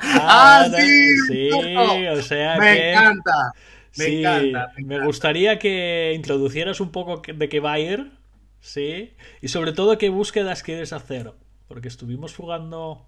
[0.03, 3.53] ah, sí, sí, o sea me encanta.
[3.97, 8.21] Me sí, encanta, me, gustaría que introducieras un poco de qué va a ir
[8.61, 9.15] Sí.
[9.41, 11.33] Y sobre todo, ¿qué búsquedas quieres hacer?
[11.67, 13.07] Porque estuvimos jugando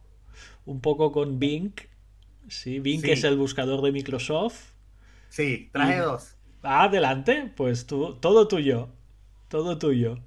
[0.64, 1.72] un poco con Bing.
[2.48, 4.72] Sí, Bing es el buscador de Microsoft.
[5.28, 6.36] Sí, traje dos.
[6.62, 8.88] adelante, pues tú, todo tuyo.
[9.48, 10.18] Todo tuyo.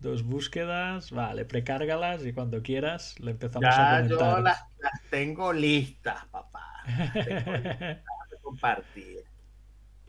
[0.00, 4.36] Dos búsquedas, vale, precárgalas y cuando quieras le empezamos a comentar.
[4.36, 4.64] Yo las,
[5.10, 6.82] tengo listas, papá.
[7.14, 8.00] Déjame
[8.42, 9.24] compartir.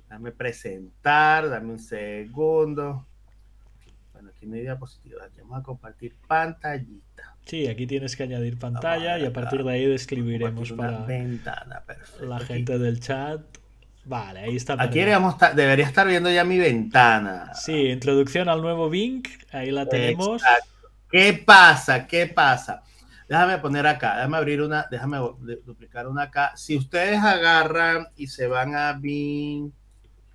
[0.07, 3.05] Dame presentar, dame un segundo.
[4.13, 5.25] Bueno, aquí no hay diapositivas.
[5.27, 7.35] Aquí vamos a compartir pantallita.
[7.45, 11.05] Sí, aquí tienes que añadir pantalla y a partir de ahí describiremos para
[12.21, 13.41] la gente del chat
[14.05, 14.75] Vale, ahí está.
[14.79, 17.53] Aquí debería estar viendo ya mi ventana.
[17.53, 20.41] Sí, introducción al nuevo Bing, ahí la tenemos.
[21.09, 22.07] ¿Qué pasa?
[22.07, 22.83] ¿Qué pasa?
[23.27, 25.17] Déjame poner acá, déjame abrir una, déjame
[25.65, 26.51] duplicar una acá.
[26.55, 29.71] Si ustedes agarran y se van a Bing,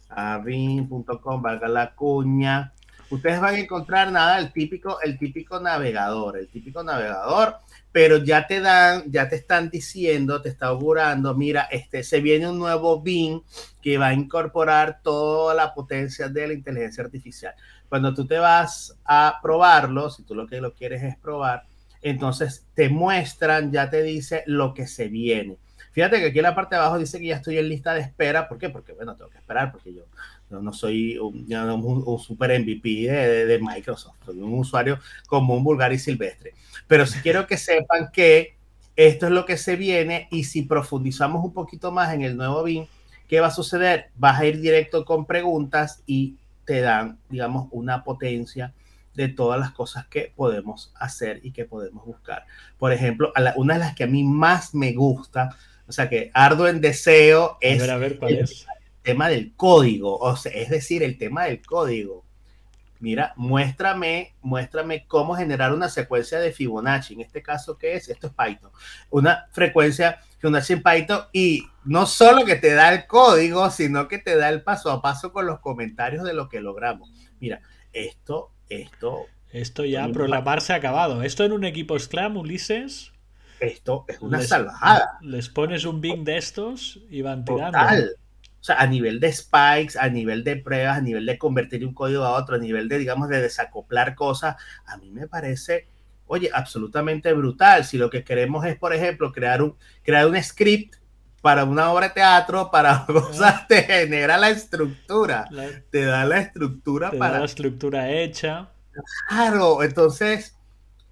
[0.08, 2.72] a Bing.com, valga la cuña,
[3.10, 7.56] ustedes van a encontrar nada, el típico, el típico navegador, el típico navegador
[7.96, 12.46] pero ya te dan, ya te están diciendo, te está augurando, mira, este, se viene
[12.46, 13.40] un nuevo BIM
[13.80, 17.54] que va a incorporar toda la potencia de la inteligencia artificial.
[17.88, 21.64] Cuando tú te vas a probarlo, si tú lo que lo quieres es probar,
[22.02, 25.56] entonces te muestran, ya te dice lo que se viene.
[25.92, 28.02] Fíjate que aquí en la parte de abajo dice que ya estoy en lista de
[28.02, 28.46] espera.
[28.46, 28.68] ¿Por qué?
[28.68, 30.02] Porque, bueno, tengo que esperar porque yo
[30.50, 31.46] no soy un,
[32.06, 36.54] un, super MVP de, de, Microsoft, soy un usuario común, vulgar y silvestre.
[36.86, 38.56] Pero sí quiero que sepan que
[38.94, 42.62] esto es lo que se viene y si profundizamos un poquito más en el nuevo
[42.62, 42.86] BIM,
[43.28, 44.10] ¿qué va a suceder?
[44.16, 48.72] Vas a ir directo con preguntas y te dan, digamos, una potencia
[49.14, 52.44] de todas las cosas que podemos hacer y que podemos buscar.
[52.78, 55.56] Por ejemplo, una de las que a mí más me gusta,
[55.86, 57.78] o sea, que ardo en deseo es...
[57.78, 58.66] A ver, a ver, ¿cuál es?
[59.06, 62.24] Tema del código, o sea, es decir, el tema del código.
[62.98, 67.14] Mira, muéstrame, muéstrame cómo generar una secuencia de Fibonacci.
[67.14, 68.08] En este caso, ¿qué es?
[68.08, 68.72] Esto es Python.
[69.10, 74.18] Una frecuencia Fibonacci en Python y no solo que te da el código, sino que
[74.18, 77.08] te da el paso a paso con los comentarios de lo que logramos.
[77.38, 77.60] Mira,
[77.92, 79.26] esto, esto.
[79.52, 81.22] Esto ya, programar se ha acabado.
[81.22, 83.12] Esto en un equipo Scrum, Ulises.
[83.60, 85.18] Esto es una salvajada.
[85.20, 87.78] Les pones un Bing de estos y van tirando.
[87.78, 88.25] O
[88.66, 92.24] sea, a nivel de spikes, a nivel de pruebas, a nivel de convertir un código
[92.24, 95.88] a otro, a nivel de, digamos, de desacoplar cosas, a mí me parece,
[96.26, 97.84] oye, absolutamente brutal.
[97.84, 100.96] Si lo que queremos es, por ejemplo, crear un, crear un script
[101.40, 105.48] para una obra de teatro, para cosas, te genera la estructura,
[105.90, 107.34] te da la estructura te para...
[107.34, 108.70] Da la estructura hecha.
[109.28, 110.56] Claro, entonces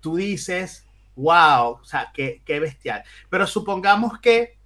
[0.01, 3.05] tú dices, wow, o sea, qué, qué bestial.
[3.31, 4.59] Pero supongamos que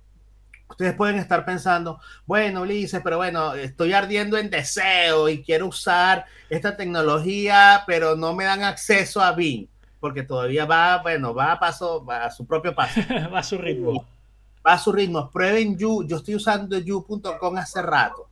[0.69, 6.27] Ustedes pueden estar pensando, bueno, Ulises, pero bueno, estoy ardiendo en deseo y quiero usar
[6.51, 9.67] esta tecnología, pero no me dan acceso a BIM,
[9.99, 13.01] porque todavía va, bueno, va a paso, va a su propio paso.
[13.33, 14.07] va a su ritmo.
[14.65, 15.31] Va a su ritmo.
[15.31, 16.07] Prueben You.
[16.07, 18.29] Yo estoy usando You.com hace rato.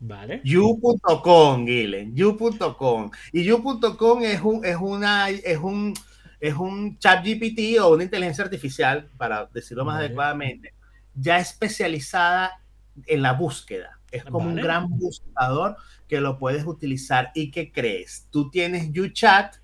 [0.00, 0.40] Vale.
[0.42, 2.16] You.com, Gilen.
[2.16, 3.10] You.com.
[3.32, 5.94] Y You.com es un, es una, es un,
[6.40, 10.79] es un chat GPT o una inteligencia artificial, para decirlo más adecuadamente
[11.14, 12.60] ya especializada
[13.06, 13.98] en la búsqueda.
[14.10, 15.76] Es como un gran buscador
[16.08, 17.30] que lo puedes utilizar.
[17.34, 18.26] ¿Y qué crees?
[18.30, 19.56] Tú tienes YouChat,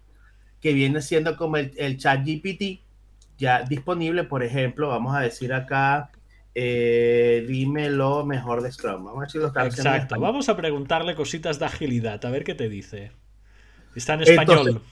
[0.60, 2.80] que viene siendo como el, chat GPT,
[3.38, 6.10] ya disponible, por ejemplo, vamos a decir acá,
[6.54, 9.04] eh, dime lo mejor de Scrum.
[9.04, 12.44] Vamos a ver si lo está Exacto, vamos a preguntarle cositas de agilidad, a ver
[12.44, 13.12] qué te dice.
[13.94, 14.82] Está en español.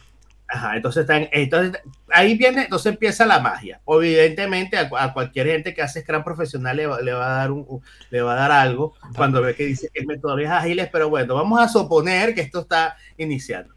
[0.47, 3.81] Ajá, entonces, entonces ahí viene, entonces empieza la magia.
[3.87, 8.23] Evidentemente a, cualquier gente que hace Scrum profesional le, le, va a dar un, le
[8.23, 11.69] va a dar algo cuando ve que dice que metodologías ágiles, pero bueno, vamos a
[11.69, 13.75] suponer que esto está iniciando.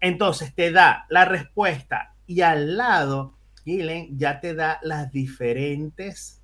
[0.00, 6.42] Entonces te da la respuesta y al lado, Gilen ya te da las diferentes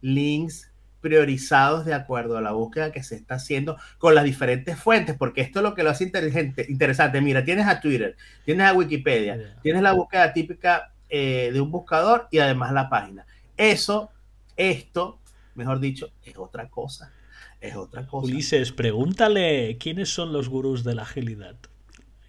[0.00, 0.70] links
[1.04, 5.42] priorizados de acuerdo a la búsqueda que se está haciendo con las diferentes fuentes, porque
[5.42, 7.20] esto es lo que lo hace inteligente, interesante.
[7.20, 12.26] Mira, tienes a Twitter, tienes a Wikipedia, tienes la búsqueda típica eh, de un buscador
[12.30, 13.26] y además la página.
[13.58, 14.12] Eso,
[14.56, 15.20] esto,
[15.54, 17.12] mejor dicho, es otra cosa.
[17.60, 18.24] Es otra cosa.
[18.24, 21.56] Ulises, pregúntale quiénes son los gurús de la agilidad,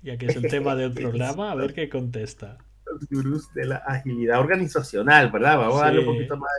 [0.04, 2.58] ya que es el tema del programa, a ver qué contesta.
[2.86, 5.60] Los gurús de la agilidad organizacional, ¿verdad?
[5.60, 6.52] Vamos a darle un poquito más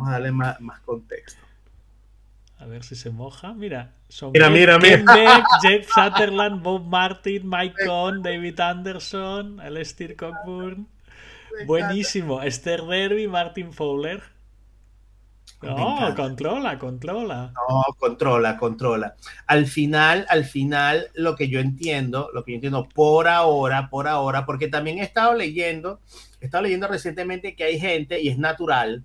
[0.00, 1.42] Vamos a darle más, contexto.
[2.58, 3.52] A ver si se moja.
[3.52, 4.78] Mira, son mira, mira,
[5.60, 10.86] Jeff Sutherland, Bob Martin, Mike Cohn, David Anderson, Alistair Cockburn.
[11.66, 12.40] Buenísimo.
[12.40, 14.22] Esther Derby, Martin Fowler.
[15.60, 17.52] No, controla, controla.
[17.68, 19.16] No, controla, controla.
[19.46, 24.08] Al final, al final, lo que yo entiendo, lo que yo entiendo por ahora, por
[24.08, 26.00] ahora, porque también he estado leyendo,
[26.40, 29.04] he estado leyendo recientemente que hay gente, y es natural,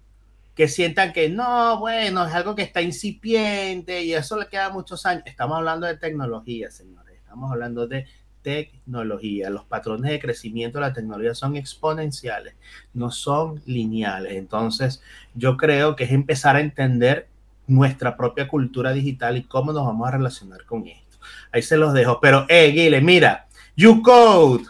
[0.55, 5.05] que sientan que no, bueno, es algo que está incipiente y eso le queda muchos
[5.05, 5.23] años.
[5.25, 7.15] Estamos hablando de tecnología, señores.
[7.17, 8.07] Estamos hablando de
[8.41, 9.49] tecnología.
[9.49, 12.55] Los patrones de crecimiento de la tecnología son exponenciales,
[12.93, 14.33] no son lineales.
[14.33, 15.01] Entonces,
[15.33, 17.27] yo creo que es empezar a entender
[17.67, 21.17] nuestra propia cultura digital y cómo nos vamos a relacionar con esto.
[21.51, 22.19] Ahí se los dejo.
[22.21, 24.65] Pero, eh, Guile, mira, YouCode.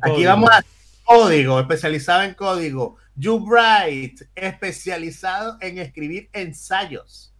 [0.00, 0.64] Aquí vamos a
[1.04, 2.96] código, especializado en código.
[3.18, 7.34] YouBright, especializado en escribir ensayos.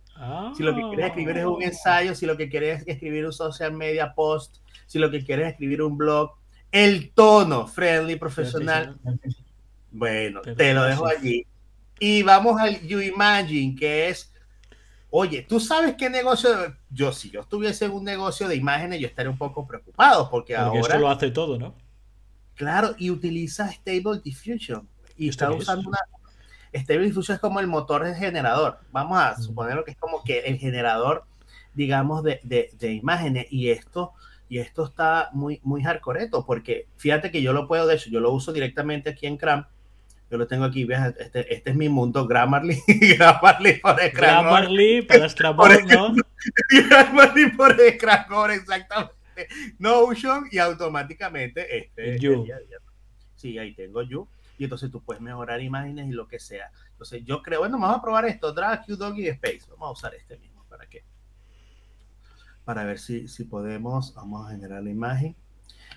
[0.56, 3.32] Si lo que quieres escribir es un ensayo, si lo que quieres es escribir un
[3.32, 6.32] social media post, si lo que quieres es escribir un blog,
[6.72, 8.98] el tono friendly, profesional.
[9.92, 11.46] Bueno, te lo dejo allí.
[12.00, 14.32] Y vamos al You Imagine, que es,
[15.10, 16.50] oye, tú sabes qué negocio,
[16.90, 20.56] yo si yo estuviese en un negocio de imágenes, yo estaría un poco preocupado porque,
[20.56, 20.80] ahora...
[20.80, 21.74] Esto lo hace todo, ¿no?
[22.54, 24.88] Claro, y utiliza Stable Diffusion.
[25.18, 25.98] Y está usando una...
[26.72, 28.78] Stable Diffusion es como el motor del generador.
[28.92, 29.42] Vamos a mm.
[29.42, 31.24] suponer que es como que el generador,
[31.74, 33.46] digamos, de, de, de imágenes.
[33.50, 34.14] Y esto
[34.48, 38.20] y esto está muy, muy hardcoreto, porque fíjate que yo lo puedo, de hecho, yo
[38.20, 39.66] lo uso directamente aquí en Cram.
[40.30, 40.86] Yo lo tengo aquí,
[41.18, 42.78] este, este es mi mundo, Grammarly,
[43.18, 46.14] Grammarly por Grammarly para Scrabble, ¿no?
[46.88, 49.14] Grammarly por Scrabble, exactamente.
[49.78, 52.18] Notion y automáticamente este.
[52.18, 52.46] You.
[53.36, 54.28] sí, ahí tengo You.
[54.58, 56.70] Y entonces tú puedes mejorar imágenes y lo que sea.
[56.90, 59.62] Entonces yo creo, bueno, vamos a probar esto, Drag, Q, Doggy, Space.
[59.70, 61.04] Vamos a usar este mismo para que
[62.64, 65.34] para ver si, si podemos, vamos a generar la imagen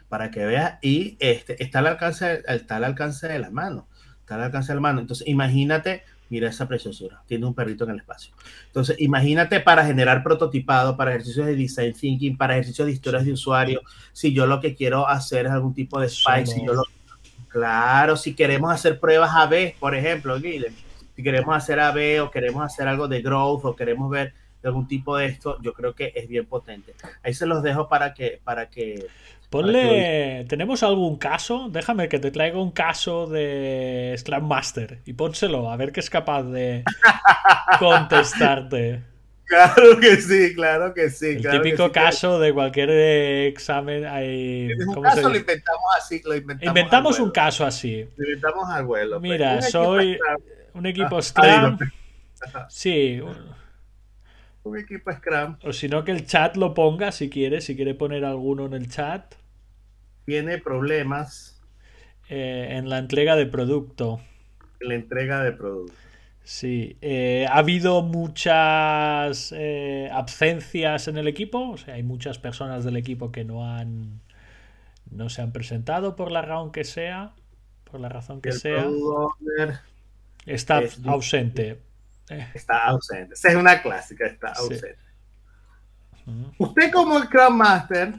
[0.08, 3.88] para que veas y este, está, al alcance, está al alcance de la mano,
[4.20, 5.02] está al alcance de la mano.
[5.02, 8.34] Entonces, imagínate, mira esa preciosura, tiene un perrito en el espacio.
[8.68, 13.34] Entonces, imagínate para generar prototipado, para ejercicios de design thinking, para ejercicios de historias de
[13.34, 13.82] usuario,
[14.14, 16.84] si yo lo que quiero hacer es algún tipo de spike, si yo lo...
[17.52, 20.78] Claro, si queremos hacer pruebas AB, por ejemplo, Guilherme,
[21.16, 24.34] si queremos hacer AB o queremos hacer algo de growth o queremos ver
[24.64, 26.94] algún tipo de esto, yo creo que es bien potente.
[27.24, 28.40] Ahí se los dejo para que...
[28.44, 29.08] Para que
[29.50, 31.68] Ponle, ¿tenemos algún caso?
[31.70, 36.10] Déjame que te traiga un caso de Scrum Master y pónselo, a ver qué es
[36.10, 36.86] capaz de
[37.80, 39.11] contestarte.
[39.52, 41.32] Claro que sí, claro que sí.
[41.32, 44.06] El típico caso de cualquier examen.
[44.06, 46.22] Hay, un caso lo inventamos así.
[46.24, 48.08] Lo inventamos, inventamos un caso así.
[48.16, 49.20] Lo inventamos al vuelo.
[49.20, 49.30] Pues.
[49.30, 50.18] Mira, soy
[50.74, 51.78] un equipo ah, Scrum.
[52.70, 53.22] Sí,
[54.64, 55.58] un equipo Scrum.
[55.64, 58.74] O si no, que el chat lo ponga si quiere, si quiere poner alguno en
[58.74, 59.36] el chat.
[60.24, 61.62] Tiene problemas.
[62.30, 64.22] Eh, en la entrega de producto.
[64.80, 65.94] En la entrega de producto.
[66.44, 72.84] Sí, eh, ha habido muchas eh, absencias en el equipo, o sea, hay muchas personas
[72.84, 74.22] del equipo que no han
[75.12, 77.34] no se han presentado por la razón que sea,
[77.84, 78.88] por la razón que sea.
[80.46, 81.82] Está ausente.
[82.54, 83.34] Está ausente.
[83.34, 84.98] Esa es una clásica, está ausente.
[86.58, 88.14] Usted como el Scrum Master.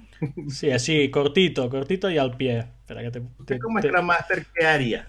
[0.48, 2.58] Sí, así, cortito, cortito y al pie.
[2.58, 5.08] Espera que te, ¿Usted como Scrum Master qué haría?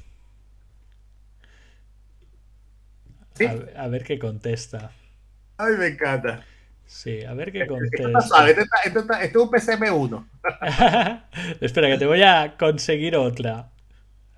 [3.75, 4.91] A, ver qué contesta.
[5.57, 6.45] Ay, me encanta.
[6.85, 8.19] Sí, a ver qué contesta.
[8.47, 10.27] Esto, esto, es un PCM1.
[11.61, 13.71] Espera, que te voy a conseguir otra.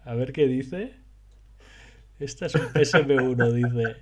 [0.06, 0.94] A ver qué dice.
[2.20, 3.98] Esta es un PSM1, dice.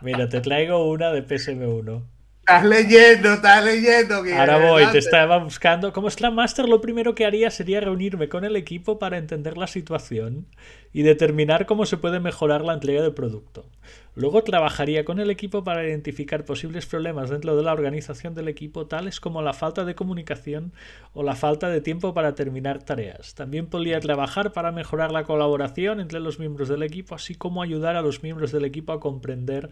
[0.00, 2.02] Mira, te traigo una de PSM1.
[2.48, 4.14] Estás leyendo, estás leyendo.
[4.34, 5.92] Ahora voy, te estaba buscando.
[5.92, 9.66] Como Scrum Master, lo primero que haría sería reunirme con el equipo para entender la
[9.66, 10.46] situación
[10.94, 13.66] y determinar cómo se puede mejorar la entrega del producto.
[14.14, 18.86] Luego trabajaría con el equipo para identificar posibles problemas dentro de la organización del equipo,
[18.86, 20.72] tales como la falta de comunicación
[21.12, 23.34] o la falta de tiempo para terminar tareas.
[23.34, 27.94] También podría trabajar para mejorar la colaboración entre los miembros del equipo, así como ayudar
[27.96, 29.68] a los miembros del equipo a comprender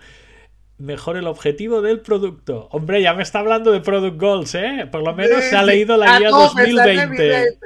[0.79, 2.69] mejor el objetivo del producto.
[2.71, 4.87] Hombre, ya me está hablando de Product Goals, ¿eh?
[4.91, 7.59] Por lo menos se ha leído la guía 2020.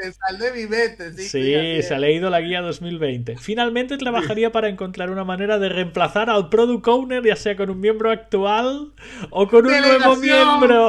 [1.17, 3.37] sí, se ha leído la guía 2020.
[3.39, 7.81] Finalmente trabajaría para encontrar una manera de reemplazar al Product Owner, ya sea con un
[7.81, 8.93] miembro actual
[9.31, 10.89] o con un nuevo miembro.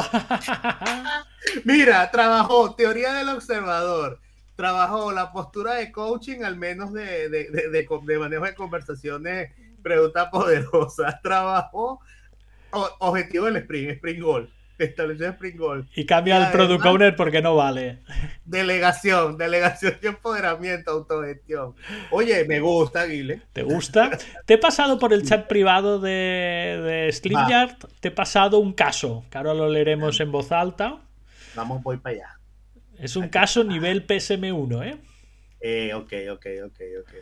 [1.65, 4.19] Mira, trabajó teoría del observador.
[4.55, 9.49] Trabajó la postura de coaching, al menos de, de, de manejo de conversaciones
[9.81, 11.19] pregunta poderosa.
[11.23, 11.99] Trabajó
[12.99, 14.49] objetivo del sprint, sprint goal.
[14.83, 15.87] Establecer Spring Goal.
[15.95, 17.99] Y cambia el Product Owner porque no vale.
[18.45, 21.75] Delegación, delegación y empoderamiento, autogestión.
[22.09, 23.41] Oye, me gusta, Guile.
[23.53, 24.17] ¿Te gusta?
[24.45, 29.25] Te he pasado por el chat privado de, de StreamYard, te he pasado un caso,
[29.29, 31.01] que ahora lo leeremos en voz alta.
[31.55, 32.39] Vamos, voy para allá.
[32.97, 34.97] Es un caso nivel PSM1, ¿eh?
[35.61, 35.93] ¿eh?
[35.93, 37.13] ok, ok, ok, ok.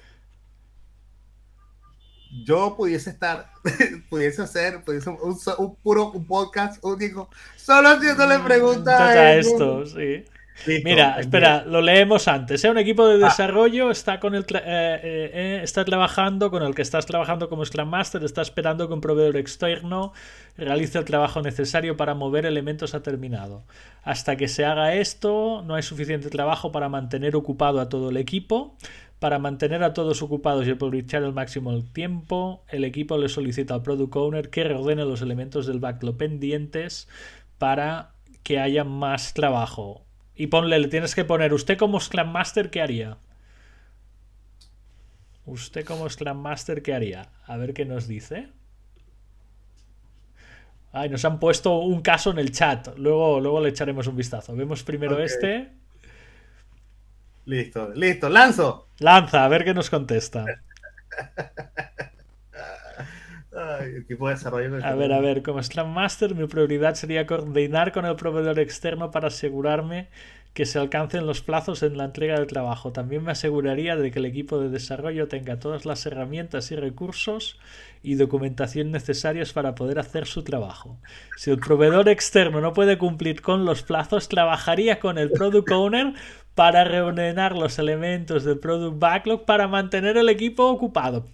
[2.32, 3.50] Yo pudiese estar,
[4.10, 10.26] pudiese hacer, pudiese un, puro podcast único, solo haciéndole mm, preguntas a esto, sí.
[10.84, 12.64] Mira, espera, lo leemos antes.
[12.64, 12.70] ¿eh?
[12.70, 13.30] Un equipo de ah.
[13.30, 17.90] desarrollo está, con el eh, eh, está trabajando con el que estás trabajando como Scrum
[17.90, 20.14] Master, está esperando que un proveedor externo
[20.58, 23.64] realice el trabajo necesario para mover elementos a terminado.
[24.04, 28.18] Hasta que se haga esto, no hay suficiente trabajo para mantener ocupado a todo el
[28.18, 28.76] equipo.
[29.20, 33.74] Para mantener a todos ocupados y aprovechar al máximo el tiempo, el equipo le solicita
[33.74, 37.10] al Product Owner que reordene los elementos del backlog pendientes
[37.58, 38.14] para
[38.44, 40.06] que haya más trabajo.
[40.36, 43.18] Y ponle, le tienes que poner, usted como Scrum Master, ¿qué haría?
[45.46, 47.30] Usted como Scrum Master, ¿qué haría?
[47.46, 48.48] A ver qué nos dice.
[50.94, 52.98] Ay, nos han puesto un caso en el chat.
[52.98, 54.56] Luego, luego le echaremos un vistazo.
[54.56, 55.79] Vemos primero este.
[57.50, 58.68] Listo, listo, lanzo.
[59.00, 60.46] Lanza, a ver qué nos contesta.
[64.84, 69.12] A ver, a ver, como Scrum Master, mi prioridad sería coordinar con el proveedor externo
[69.12, 70.10] para asegurarme
[70.54, 72.92] que se alcancen los plazos en la entrega del trabajo.
[72.92, 77.60] También me aseguraría de que el equipo de desarrollo tenga todas las herramientas y recursos
[78.02, 80.98] y documentación necesarias para poder hacer su trabajo.
[81.38, 86.14] Si el proveedor externo no puede cumplir con los plazos, trabajaría con el product owner
[86.56, 91.26] para reordenar los elementos del Product Backlog para mantener el equipo ocupado.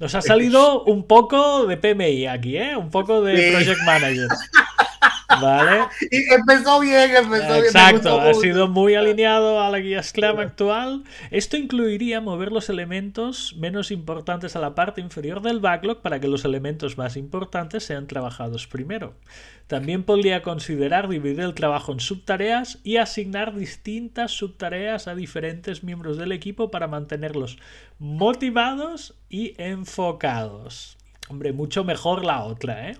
[0.00, 2.76] Nos ha salido un poco de PMI aquí, ¿eh?
[2.76, 4.26] Un poco de Project Manager.
[5.40, 5.86] ¿Vale?
[6.10, 7.64] Y empezó bien, empezó bien.
[7.64, 11.04] Exacto, ha sido muy alineado a la guía Scrum actual.
[11.30, 16.28] Esto incluiría mover los elementos menos importantes a la parte inferior del backlog para que
[16.28, 19.14] los elementos más importantes sean trabajados primero.
[19.66, 26.18] También podría considerar dividir el trabajo en subtareas y asignar distintas subtareas a diferentes miembros
[26.18, 27.58] del equipo para mantenerlos
[27.98, 30.98] motivados y enfocados.
[31.28, 32.98] Hombre, mucho mejor la otra, ¿eh?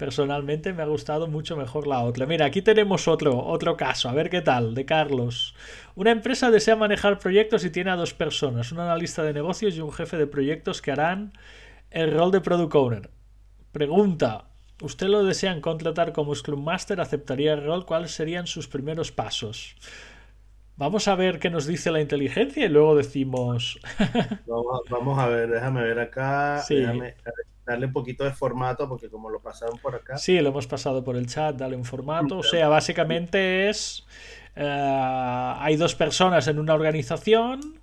[0.00, 2.24] Personalmente me ha gustado mucho mejor la otra.
[2.24, 5.54] Mira, aquí tenemos otro, otro caso, a ver qué tal, de Carlos.
[5.94, 9.80] Una empresa desea manejar proyectos y tiene a dos personas, un analista de negocios y
[9.82, 11.34] un jefe de proyectos que harán
[11.90, 13.10] el rol de product owner.
[13.72, 14.46] Pregunta,
[14.80, 17.02] ¿usted lo desean contratar como Scrum Master?
[17.02, 17.84] ¿Aceptaría el rol?
[17.84, 19.76] ¿Cuáles serían sus primeros pasos?
[20.76, 23.78] Vamos a ver qué nos dice la inteligencia y luego decimos...
[24.88, 26.64] vamos, a ver, déjame ver acá.
[26.66, 27.16] Déjame,
[27.70, 30.18] darle un poquito de formato, porque como lo pasaron por acá.
[30.18, 32.38] Sí, lo hemos pasado por el chat, dale un formato.
[32.38, 34.06] O sea, básicamente es.
[34.56, 37.80] Eh, hay dos personas en una organización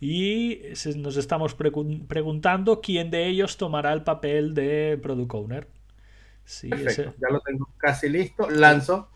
[0.00, 0.60] y
[0.96, 5.68] nos estamos preguntando quién de ellos tomará el papel de Product Owner.
[6.44, 8.48] Sí, ya lo tengo casi listo.
[8.48, 9.10] Lanzo.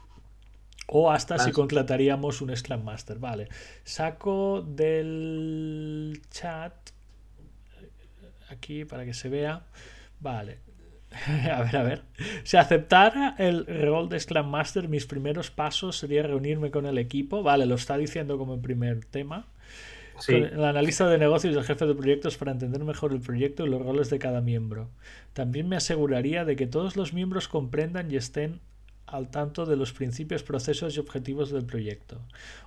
[0.88, 3.18] O hasta si contrataríamos un Scrum Master.
[3.18, 3.48] Vale.
[3.84, 6.74] Saco del chat
[8.50, 9.64] aquí para que se vea.
[10.22, 10.60] Vale.
[11.52, 12.02] A ver, a ver.
[12.42, 17.42] Si aceptara el rol de Scrum Master, mis primeros pasos sería reunirme con el equipo.
[17.42, 19.46] Vale, lo está diciendo como primer tema.
[20.18, 20.34] Sí.
[20.34, 23.68] el analista de negocios y el jefe de proyectos para entender mejor el proyecto y
[23.68, 24.88] los roles de cada miembro.
[25.32, 28.60] También me aseguraría de que todos los miembros comprendan y estén
[29.12, 32.20] al tanto de los principios, procesos y objetivos del proyecto.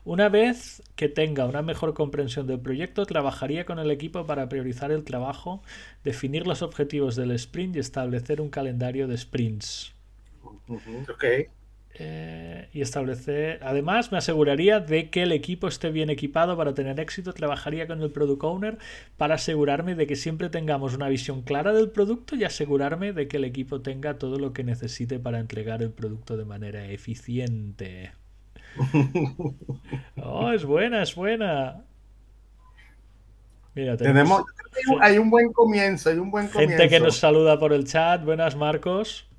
[0.04, 4.92] Una vez que tenga una mejor comprensión del proyecto, trabajaría con el equipo para priorizar
[4.92, 5.64] el trabajo,
[6.04, 9.94] definir los objetivos del sprint y establecer un calendario de sprints.
[11.98, 13.60] Eh, y establecer.
[13.64, 17.34] Además, me aseguraría de que el equipo esté bien equipado para tener éxito.
[17.34, 18.78] Trabajaría con el product owner
[19.16, 23.38] para asegurarme de que siempre tengamos una visión clara del producto y asegurarme de que
[23.38, 28.12] el equipo tenga todo lo que necesite para entregar el producto de manera eficiente.
[30.22, 31.86] oh, es buena, es buena.
[33.74, 34.44] Mira, tenemos,
[35.00, 36.78] hay un buen comienzo, hay un buen comienzo.
[36.78, 38.22] Gente que nos saluda por el chat.
[38.24, 39.30] Buenas, Marcos.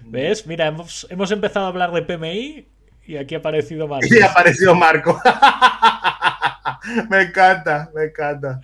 [0.00, 0.46] ¿Ves?
[0.46, 2.66] Mira, hemos, empezado a hablar de PMI
[3.06, 4.06] y aquí ha aparecido Marco.
[4.10, 5.20] Y ha aparecido Marco.
[7.10, 8.60] me encanta, me encanta.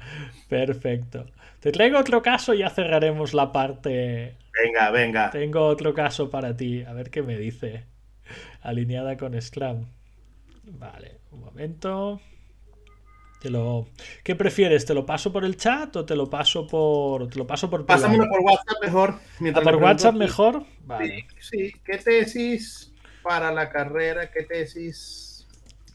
[0.49, 1.27] Perfecto.
[1.61, 4.37] Te traigo otro caso y ya cerraremos la parte.
[4.63, 5.31] Venga, venga.
[5.31, 6.85] Tengo otro caso para ti.
[6.85, 7.85] A ver qué me dice.
[8.63, 9.87] Alineada con Scrum.
[10.65, 12.21] Vale, un momento.
[13.49, 13.89] Lo...
[14.23, 14.85] ¿Qué prefieres?
[14.85, 17.29] ¿Te lo paso por el chat o te lo paso por.
[17.29, 17.87] Te lo paso por.
[17.87, 19.15] Pásamelo por WhatsApp mejor.
[19.55, 20.65] ¿Ah, ¿Por WhatsApp mejor?
[20.85, 21.27] Vale.
[21.41, 22.91] Sí, ¿Qué tesis?
[23.23, 24.31] para la carrera?
[24.31, 25.47] ¿Qué tesis?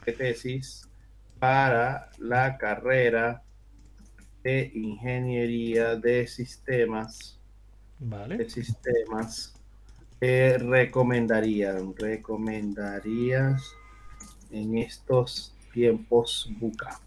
[0.04, 0.88] ¿Qué tesis
[1.38, 3.42] para la carrera
[4.42, 7.38] de ingeniería de sistemas?
[7.98, 8.38] Vale.
[8.38, 9.54] De sistemas.
[10.20, 11.94] ¿Qué recomendarían?
[11.96, 13.62] ¿Recomendarías
[14.50, 17.00] en estos tiempos buca?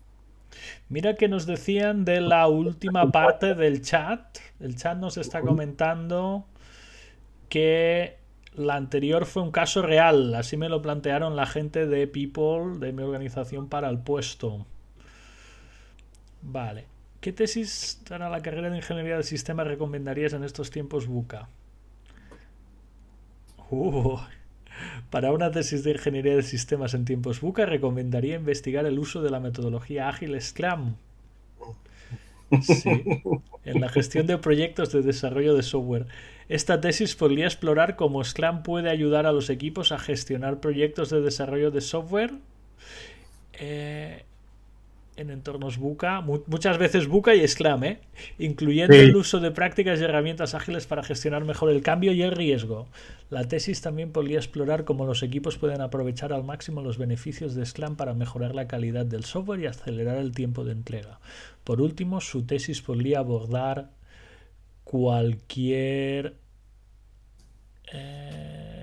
[0.89, 4.37] Mira que nos decían de la última parte del chat.
[4.59, 6.45] El chat nos está comentando
[7.49, 8.17] que
[8.55, 10.33] la anterior fue un caso real.
[10.35, 14.65] Así me lo plantearon la gente de People, de mi organización para el puesto.
[16.41, 16.85] Vale.
[17.21, 21.49] ¿Qué tesis para la carrera de ingeniería de sistemas recomendarías en estos tiempos buca?
[23.69, 24.17] Uh,
[25.09, 29.29] para una tesis de ingeniería de sistemas en tiempos buca recomendaría investigar el uso de
[29.29, 30.95] la metodología ágil Scrum.
[32.61, 33.03] Sí,
[33.65, 36.07] en la gestión de proyectos de desarrollo de software.
[36.47, 41.21] Esta tesis podría explorar cómo Scrum puede ayudar a los equipos a gestionar proyectos de
[41.21, 42.33] desarrollo de software.
[43.53, 44.23] Eh,
[45.19, 47.99] en entornos Buca, muchas veces Buca y Scrum, ¿eh?
[48.37, 52.31] incluyendo el uso de prácticas y herramientas ágiles para gestionar mejor el cambio y el
[52.31, 52.87] riesgo.
[53.29, 57.65] La tesis también podría explorar cómo los equipos pueden aprovechar al máximo los beneficios de
[57.65, 61.19] Scrum para mejorar la calidad del software y acelerar el tiempo de entrega.
[61.65, 63.91] Por último, su tesis podría abordar
[64.85, 66.35] cualquier...
[67.91, 68.78] Eh,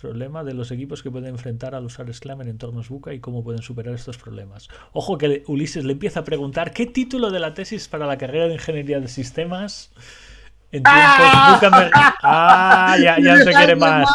[0.00, 3.44] problema de los equipos que pueden enfrentar al usar Scrum en entornos Buca y cómo
[3.44, 4.68] pueden superar estos problemas.
[4.92, 8.48] Ojo que Ulises le empieza a preguntar qué título de la tesis para la carrera
[8.48, 9.92] de Ingeniería de Sistemas
[10.72, 10.90] en tiempos
[11.92, 12.14] ¡Ah!
[12.22, 14.08] Ah, ya, ya no se quiere más.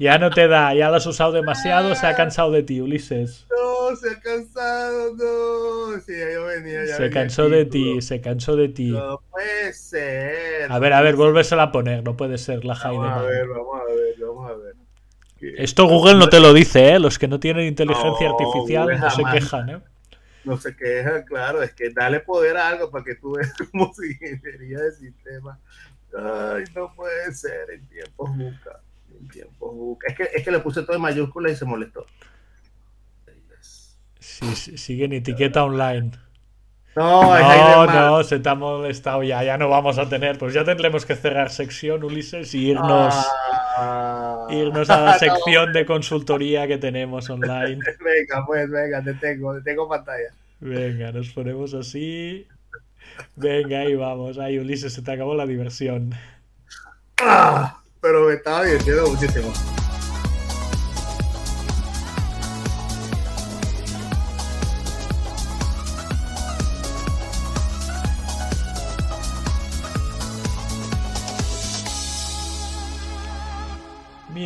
[0.00, 3.46] Ya no te da, ya lo has usado demasiado, se ha cansado de ti, Ulises.
[3.88, 6.00] No, se ha cansado, no.
[6.00, 8.90] Sí, yo venía, ya se cansó de ti, se cansó de ti.
[8.90, 10.70] No puede ser.
[10.70, 12.98] A ver, a ver, vuélvesela a poner, no puede ser la Jaime.
[12.98, 14.74] Vamos a ver, vamos a ver, vamos a ver.
[15.56, 16.98] Esto Google no te lo dice, ¿eh?
[16.98, 19.80] Los que no tienen inteligencia artificial no se quejan, ¿eh?
[20.44, 23.92] No se quejan, claro, es que dale poder a algo para que tú veas como
[24.02, 25.58] ingeniería de sistema.
[26.16, 28.80] Ay, no puede ser en tiempos nunca
[29.26, 29.98] tiempo.
[30.06, 32.06] Es que, es que le puse todo en mayúscula y se molestó.
[34.38, 36.12] Sí, sigue en etiqueta online.
[36.96, 40.64] No, no, no, se te ha molestado ya, ya no vamos a tener, pues ya
[40.64, 43.14] tendremos que cerrar sección, Ulises, y irnos,
[43.76, 44.46] ah.
[44.50, 47.78] irnos a la sección de consultoría que tenemos online.
[48.04, 50.32] Venga, pues, venga, te tengo, te tengo pantalla.
[50.58, 52.48] Venga, nos ponemos así.
[53.36, 56.14] Venga, ahí vamos, ahí Ulises, se te acabó la diversión.
[57.20, 59.52] Ah pero me estaba divirtiendo muchísimo.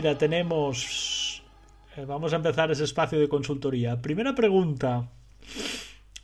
[0.02, 1.44] Mira, tenemos...
[1.96, 4.02] Eh, vamos a empezar ese espacio de consultoría.
[4.02, 5.08] Primera pregunta.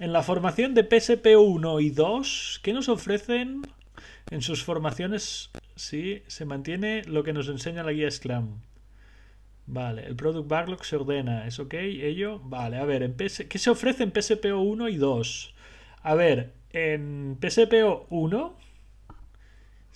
[0.00, 3.62] En la formación de PSP 1 y 2, ¿qué nos ofrecen
[4.32, 8.62] en sus formaciones Sí, se mantiene lo que nos enseña la guía Scrum.
[9.66, 11.74] Vale, el Product Backlog se ordena, ¿es ok?
[11.74, 15.54] Ello, vale, a ver, en ¿qué se ofrece en PSPO 1 y 2?
[16.02, 18.56] A ver, en PSPO 1,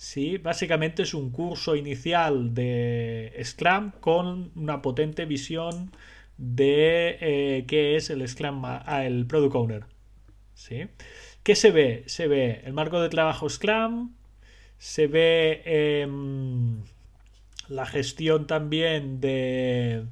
[0.03, 5.91] sí, básicamente es un curso inicial de Scrum con una potente visión
[6.37, 9.83] de eh, qué es el Scrum, ah, el Product Owner.
[10.55, 10.87] ¿Sí?
[11.41, 12.03] ¿Qué se ve?
[12.07, 14.13] Se ve el marco de trabajo Scrum,
[14.77, 16.81] se ve em,
[17.69, 20.05] la gestión también de,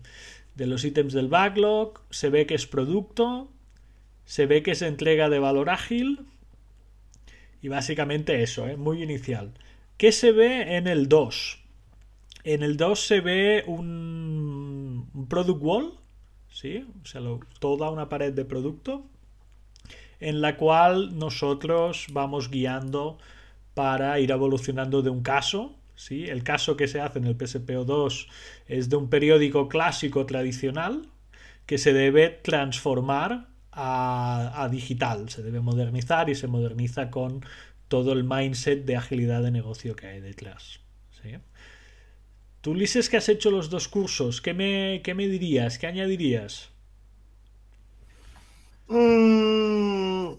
[0.55, 3.51] de los ítems del backlog, se ve que es producto,
[4.25, 6.25] se ve que es entrega de valor ágil
[7.61, 8.77] y básicamente eso, ¿eh?
[8.77, 9.53] muy inicial.
[10.01, 11.59] ¿Qué se ve en el 2?
[12.43, 15.93] En el 2 se ve un, product wall,
[16.49, 16.87] ¿sí?
[17.03, 17.21] o sea,
[17.59, 19.05] toda una pared de producto
[20.19, 23.19] en la cual nosotros vamos guiando
[23.75, 25.75] para ir evolucionando de un caso.
[25.93, 26.25] ¿sí?
[26.25, 28.27] El caso que se hace en el PSPO2
[28.65, 31.09] es de un periódico clásico tradicional
[31.67, 37.45] que se debe transformar a, digital, se debe modernizar y se moderniza con
[37.91, 40.79] todo el mindset de agilidad de negocio que hay detrás.
[41.21, 41.33] ¿sí?
[42.61, 45.77] Tú, Ulises, que has hecho los dos cursos, ¿qué me, qué me dirías?
[45.77, 46.69] ¿Qué añadirías?
[48.87, 50.35] Mm,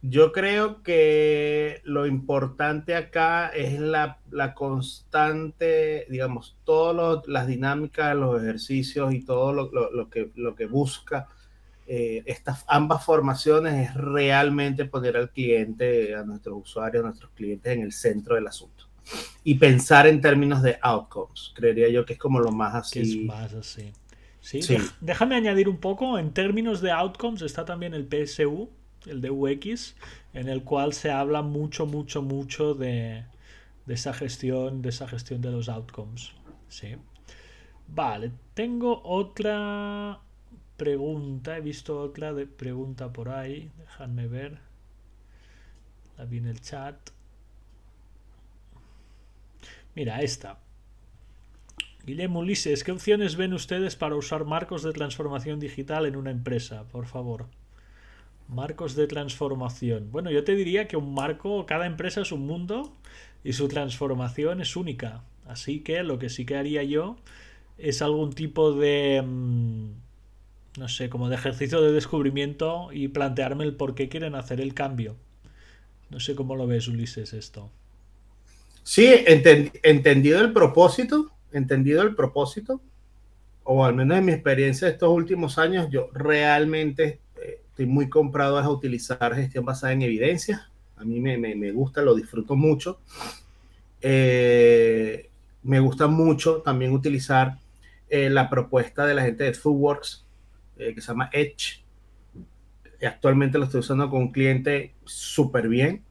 [0.00, 4.18] yo creo que lo importante acá es la,
[4.54, 11.28] constante, digamos, todas las dinámicas, los ejercicios y todo lo, que, lo que busca
[11.86, 17.72] eh, estas ambas formaciones es realmente poner al cliente, a nuestros usuarios, a nuestros clientes
[17.72, 18.84] en el centro del asunto.
[19.44, 21.52] y pensar en términos de outcomes.
[21.54, 23.00] Creería yo que es como lo más así.
[23.00, 23.92] es más así.
[24.40, 24.60] Sí,
[25.00, 28.68] déjame añadir un poco, en términos de outcomes está también el PSU,
[29.06, 29.94] el de UX,
[30.34, 33.24] en el cual se habla mucho, mucho, mucho de,
[33.86, 36.32] de esa gestión, de esa gestión de los outcomes.
[36.68, 36.96] Sí.
[37.88, 40.20] Vale, tengo otra
[40.76, 41.56] pregunta.
[41.56, 43.70] He visto otra de pregunta por ahí.
[43.78, 44.58] Dejadme ver.
[46.18, 46.96] La vi en el chat.
[49.94, 50.58] Mira, esta.
[52.04, 56.84] Guillermo Ulises, ¿qué opciones ven ustedes para usar marcos de transformación digital en una empresa?
[56.88, 57.46] Por favor.
[58.48, 60.10] Marcos de transformación.
[60.12, 62.92] Bueno, yo te diría que un marco, cada empresa es un mundo
[63.42, 65.24] y su transformación es única.
[65.46, 67.16] Así que lo que sí que haría yo
[67.78, 69.22] es algún tipo de...
[69.24, 70.03] Mm,
[70.78, 74.74] no sé, como de ejercicio de descubrimiento y plantearme el por qué quieren hacer el
[74.74, 75.16] cambio.
[76.10, 77.70] No sé cómo lo ves, Ulises, esto.
[78.82, 79.12] Sí,
[79.82, 82.80] entendido el propósito, entendido el propósito,
[83.64, 88.10] o al menos en mi experiencia de estos últimos años, yo realmente eh, estoy muy
[88.10, 90.68] comprado a utilizar gestión basada en evidencia.
[90.96, 92.98] A mí me, me, me gusta, lo disfruto mucho.
[94.02, 95.30] Eh,
[95.62, 97.58] me gusta mucho también utilizar
[98.10, 100.23] eh, la propuesta de la gente de ThoughtWorks,
[100.78, 101.84] eh, que se llama Edge.
[103.06, 106.02] Actualmente lo estoy usando con un cliente súper bien,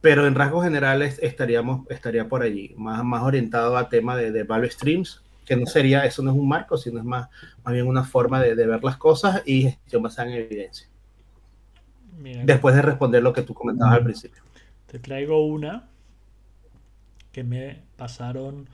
[0.00, 4.42] pero en rasgos generales estaríamos, estaría por allí, más, más orientado a tema de, de
[4.42, 7.30] value streams, que no sería, eso no es un marco, sino es más,
[7.64, 10.86] más bien una forma de, de ver las cosas y gestión basada en evidencia.
[12.44, 14.42] Después de responder lo que tú comentabas al principio.
[14.86, 15.88] Te traigo una
[17.32, 18.68] que me pasaron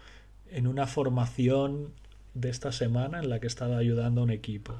[0.50, 1.92] en una formación
[2.34, 4.74] de esta semana en la que he estado ayudando a un equipo.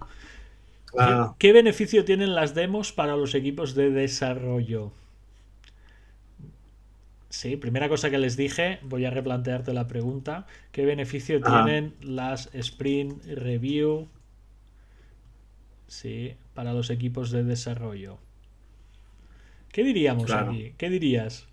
[0.99, 1.35] Ah.
[1.39, 4.93] ¿Qué, beneficio tienen las demos para los equipos de desarrollo?
[7.31, 10.47] Sí, primera cosa que les dije, voy a replantearte la pregunta.
[10.71, 14.07] ¿Qué beneficio tienen las sprint review
[15.89, 18.19] sí, para los equipos de desarrollo?
[19.73, 20.75] ¿Qué diríamos aquí?
[20.79, 21.49] ¿Qué dirías?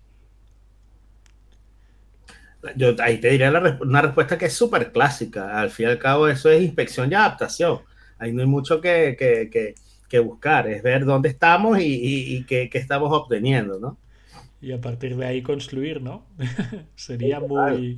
[2.76, 5.60] Yo ahí te diría una respuesta que es súper clásica.
[5.60, 7.80] Al fin y al cabo, eso es inspección y adaptación.
[8.18, 9.74] Ahí no hay mucho que, que,
[10.08, 13.98] que, buscar, es ver dónde estamos y, y, qué, estamos obteniendo, ¿no?
[14.60, 16.24] Y a partir de ahí construir, ¿no?
[16.94, 17.96] Sería muy,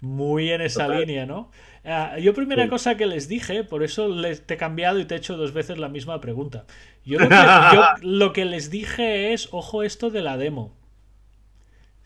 [0.00, 1.50] muy en esa línea, ¿no?
[1.84, 5.14] Ah, yo primera cosa que les dije, por eso les, te he cambiado y te
[5.14, 6.66] he hecho dos veces la misma pregunta.
[7.04, 7.18] Yo
[7.72, 10.75] yo lo que les dije es, ojo esto de la demo.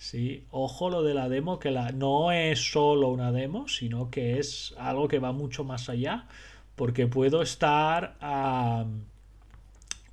[0.00, 4.38] Sí, ojo lo de la demo, que la, no es solo una demo, sino que
[4.38, 6.26] es algo que va mucho más allá,
[6.74, 8.16] porque puedo estar,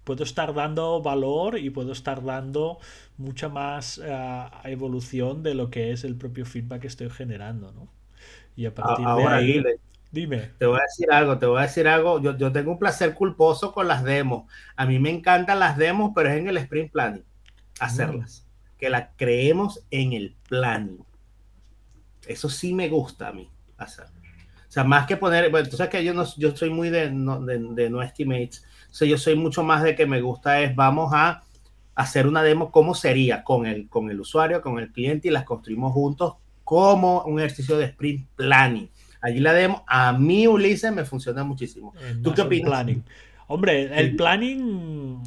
[0.04, 2.80] puedo estar dando valor y puedo estar dando
[3.16, 7.88] mucha más ah, evolución de lo que es el propio feedback que estoy generando, ¿no?
[8.58, 9.64] Y a partir de ahí...
[10.12, 10.52] Dime.
[10.58, 12.22] Te voy a decir algo, te voy a decir algo.
[12.22, 14.52] Yo, yo tengo un placer culposo con las demos.
[14.76, 17.24] A mí me encantan las demos, pero es en el sprint planning
[17.80, 18.47] hacerlas
[18.78, 21.00] que la creemos en el plan.
[22.28, 24.06] Eso sí me gusta a mí hacer.
[24.06, 27.10] O sea, más que poner, bueno, tú sabes que yo, no, yo soy muy de
[27.10, 30.76] no, de, no estimates, o sea, yo soy mucho más de que me gusta es,
[30.76, 31.44] vamos a
[31.96, 35.46] hacer una demo, cómo sería con el, con el usuario, con el cliente y las
[35.46, 38.90] construimos juntos como un ejercicio de sprint planning.
[39.22, 41.94] Allí la demo, a mí Ulises me funciona muchísimo.
[42.22, 42.70] ¿Tú qué opinas?
[42.70, 43.04] Planning.
[43.48, 45.24] Hombre, el planning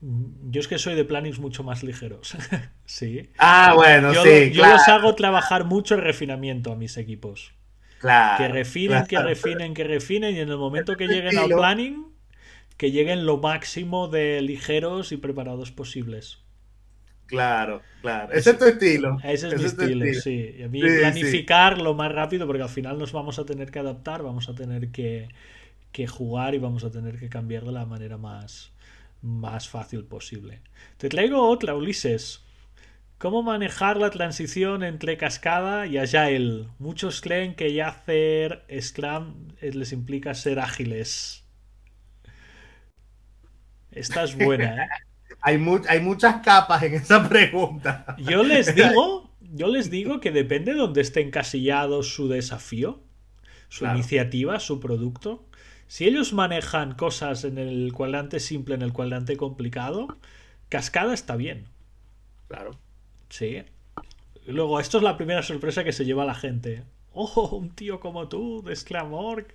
[0.00, 2.36] yo es que soy de plannings mucho más ligeros.
[2.86, 3.30] sí.
[3.38, 4.50] Ah, bueno, yo, sí.
[4.52, 7.52] Yo los hago trabajar mucho el refinamiento a mis equipos.
[7.98, 8.38] Claro.
[8.38, 10.36] Que refinen, que refinen, que refinen.
[10.36, 12.06] Y en el momento que lleguen al planning,
[12.78, 16.38] que lleguen lo máximo de ligeros y preparados posibles.
[17.26, 18.32] Claro, claro.
[18.32, 19.18] Ese es tu estilo.
[19.22, 20.56] Ese es mi estilo, sí.
[20.58, 23.78] Y a mí planificar lo más rápido, porque al final nos vamos a tener que
[23.78, 25.28] adaptar, vamos a tener que,
[25.92, 28.72] que jugar y vamos a tener que cambiar de la manera más,
[29.22, 30.62] más fácil posible.
[30.96, 32.44] Te traigo otra, Ulises.
[33.18, 36.68] ¿Cómo manejar la transición entre cascada y agile?
[36.78, 41.44] Muchos creen que ya hacer Scrum les implica ser ágiles.
[43.90, 44.88] Esta es buena, ¿eh?
[45.42, 48.16] hay, hay muchas capas en esa pregunta.
[48.18, 53.02] Yo les digo, yo les digo que depende de donde esté encasillado su desafío,
[53.68, 55.46] su iniciativa, su producto.
[55.90, 60.06] Si ellos manejan cosas en el cuadrante simple, en el cuadrante complicado,
[60.68, 61.64] cascada está bien.
[62.46, 62.78] Claro.
[63.28, 63.64] Sí.
[64.46, 66.84] Luego, esto es la primera sorpresa que se lleva la gente.
[67.12, 69.48] Ojo, un tío como tú, de Sclamorg,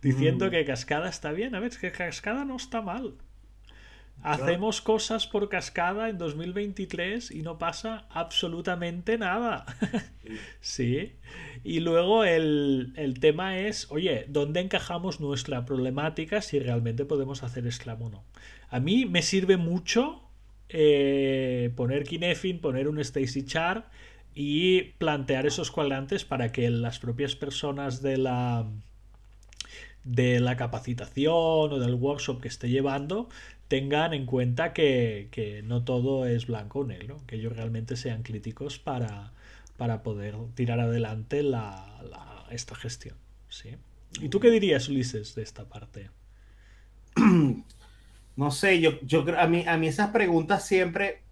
[0.00, 0.50] diciendo mm.
[0.50, 1.56] que cascada está bien.
[1.56, 3.14] A ver, es que cascada no está mal.
[4.22, 9.64] Hacemos cosas por cascada en 2023 y no pasa absolutamente nada.
[10.60, 11.12] sí.
[11.64, 18.02] Y luego el, tema es, oye, ¿dónde encajamos nuestra problemática si realmente podemos hacer Scrum
[18.02, 18.24] o no?
[18.68, 20.22] A mí me sirve mucho
[20.68, 23.90] eh, poner Kinefin, poner un Stacy Char
[24.34, 28.66] y plantear esos cuadrantes para que las propias personas de la
[30.04, 31.34] de la capacitación
[31.72, 33.28] o del workshop que esté llevando
[33.70, 38.80] tengan en cuenta que, no todo es blanco o negro, que ellos realmente sean críticos
[38.80, 39.32] para,
[39.76, 43.14] para poder tirar adelante la, esta gestión.
[43.48, 43.76] ¿sí?
[44.20, 46.10] ¿Y tú qué dirías, Ulises, de esta parte?
[48.36, 51.22] No sé, yo, yo a mí, a mí esas preguntas siempre,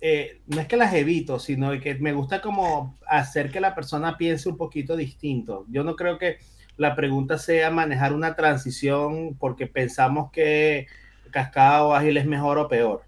[0.00, 4.16] eh, no es que las evito, sino que me gusta como hacer que la persona
[4.16, 5.66] piense un poquito distinto.
[5.68, 6.38] Yo no creo que
[6.78, 10.86] la pregunta sea manejar una transición porque pensamos que
[11.30, 13.02] cascada o ágil es mejor o peor.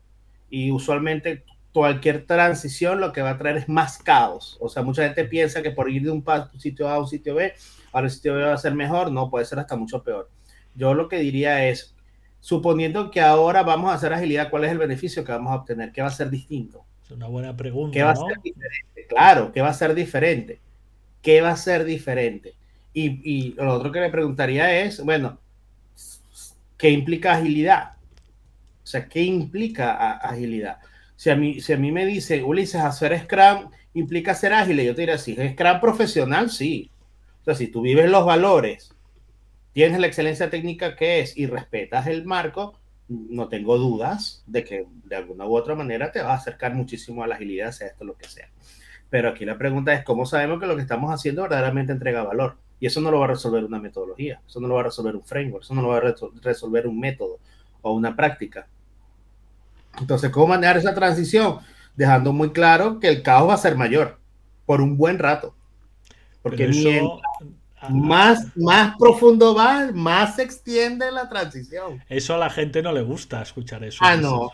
[0.50, 4.58] Y usualmente cualquier transición lo que va a traer es más caos.
[4.60, 6.24] O sea, mucha gente piensa que por ir de un
[6.58, 7.52] sitio A a un sitio B,
[7.92, 9.10] ahora el sitio B va a ser mejor.
[9.10, 10.28] No, puede ser hasta mucho peor.
[10.74, 11.94] Yo lo que diría es,
[12.40, 15.92] suponiendo que ahora vamos a hacer agilidad, ¿cuál es el beneficio que vamos a obtener?
[15.92, 16.84] ¿Qué va a ser distinto?
[17.04, 17.94] Es una buena pregunta.
[17.94, 19.06] ¿Qué va a ser diferente?
[19.08, 20.60] Claro, ¿qué va a ser diferente?
[21.22, 22.54] ¿Qué va a ser diferente?
[22.94, 25.38] Y, lo otro que le preguntaría es, bueno,
[26.76, 27.91] ¿qué implica agilidad?
[28.82, 30.78] O sea, ¿qué implica agilidad?
[31.16, 34.94] Si a, mí, si a mí me dice, Ulises, hacer Scrum implica ser ágil, yo
[34.94, 36.90] te diría, si es Scrum profesional, sí.
[37.42, 38.92] O sea, si tú vives los valores,
[39.72, 42.78] tienes la excelencia técnica que es y respetas el marco,
[43.08, 47.22] no tengo dudas de que de alguna u otra manera te va a acercar muchísimo
[47.22, 48.48] a la agilidad, sea esto lo que sea.
[49.10, 52.56] Pero aquí la pregunta es, ¿cómo sabemos que lo que estamos haciendo verdaderamente entrega valor?
[52.80, 55.14] Y eso no lo va a resolver una metodología, eso no lo va a resolver
[55.14, 57.38] un framework, eso no lo va a resolver un método
[57.82, 58.66] o una práctica.
[59.98, 61.58] Entonces, ¿cómo manejar esa transición?
[61.94, 64.18] Dejando muy claro que el caos va a ser mayor
[64.64, 65.54] por un buen rato.
[66.42, 66.68] Porque
[67.90, 72.02] más, más profundo va, más se extiende la transición.
[72.08, 73.98] Eso a la gente no le gusta escuchar eso.
[74.00, 74.50] Ah, no.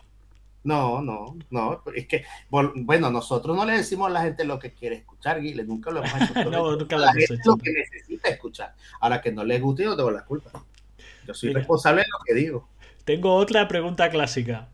[0.64, 1.82] No, no, no.
[1.94, 5.64] Es que, bueno, nosotros no le decimos a la gente lo que quiere escuchar, Guile,
[5.64, 6.44] nunca lo hemos hecho.
[6.50, 7.50] no, nunca lo la gente hecho.
[7.52, 8.74] lo que necesita escuchar.
[9.00, 10.50] Ahora que no le guste, yo tengo la culpa.
[11.26, 12.68] Yo soy responsable de lo que digo.
[13.08, 14.68] Tengo otra pregunta clásica.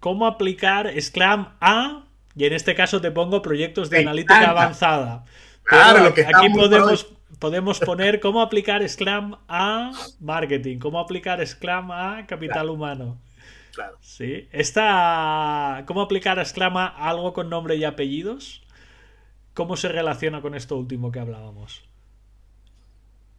[0.00, 2.02] ¿Cómo aplicar Scrum a,
[2.34, 5.24] y en este caso te pongo proyectos de analítica avanzada?
[5.62, 7.06] Claro, lo que aquí podemos,
[7.38, 13.20] podemos poner cómo aplicar Scrum a marketing, cómo aplicar Scrum a capital humano.
[14.00, 14.48] Sí.
[14.50, 18.64] Esta, ¿Cómo aplicar a Sclama algo con nombre y apellidos?
[19.54, 21.87] ¿Cómo se relaciona con esto último que hablábamos?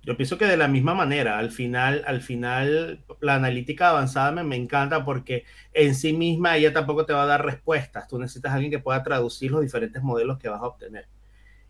[0.10, 4.44] Yo pienso que de la misma manera, al final, al final la analítica avanzada me,
[4.44, 8.08] me, encanta porque en sí misma ella tampoco te va a dar respuestas.
[8.08, 11.06] Tú necesitas a alguien que pueda traducir los diferentes modelos que vas a obtener.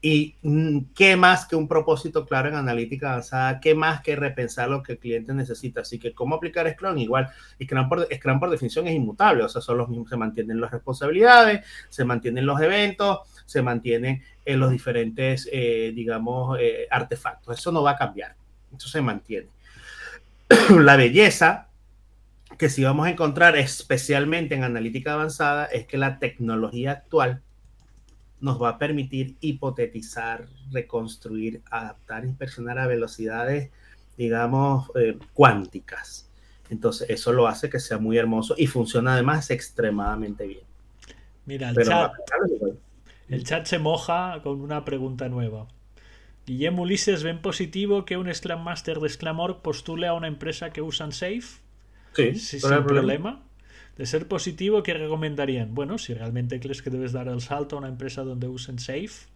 [0.02, 4.70] Y mm, qué más que un propósito claro en analítica avanzada, qué más que repensar
[4.70, 5.82] lo que el cliente necesita.
[5.82, 6.98] Así que, ¿cómo aplicar Scrum?
[6.98, 7.30] Igual,
[7.62, 10.72] Scrum por, Scrum por definición es inmutable, o sea, son los mismos, se mantienen las
[10.72, 13.20] responsabilidades, se mantienen los eventos,
[13.50, 17.58] se mantienen en los diferentes, eh, digamos, eh, artefactos.
[17.58, 18.36] Eso no va a cambiar,
[18.78, 19.48] eso se mantiene.
[20.70, 21.68] La belleza
[22.60, 27.42] que sí vamos a encontrar especialmente en analítica avanzada es que la tecnología actual
[28.42, 33.72] nos va a permitir hipotetizar, reconstruir, adaptar, inspeccionar a velocidades,
[34.18, 36.30] digamos, eh, cuánticas.
[36.70, 40.70] Entonces, eso lo hace que sea muy hermoso y funciona además extremadamente bien.
[41.46, 42.12] Mira, el, chat,
[43.30, 45.68] el chat se moja con una pregunta nueva.
[46.46, 50.82] Guillermo Ulises, ¿ven positivo que un Scrum Master de Scrum postule a una empresa que
[50.82, 51.44] usan Safe?
[52.14, 53.44] Sí, sin problema.
[53.98, 55.76] De ser positivo, ¿qué recomendarían?
[55.76, 59.28] Bueno, si realmente crees que debes dar el salto a una empresa donde usen Safe,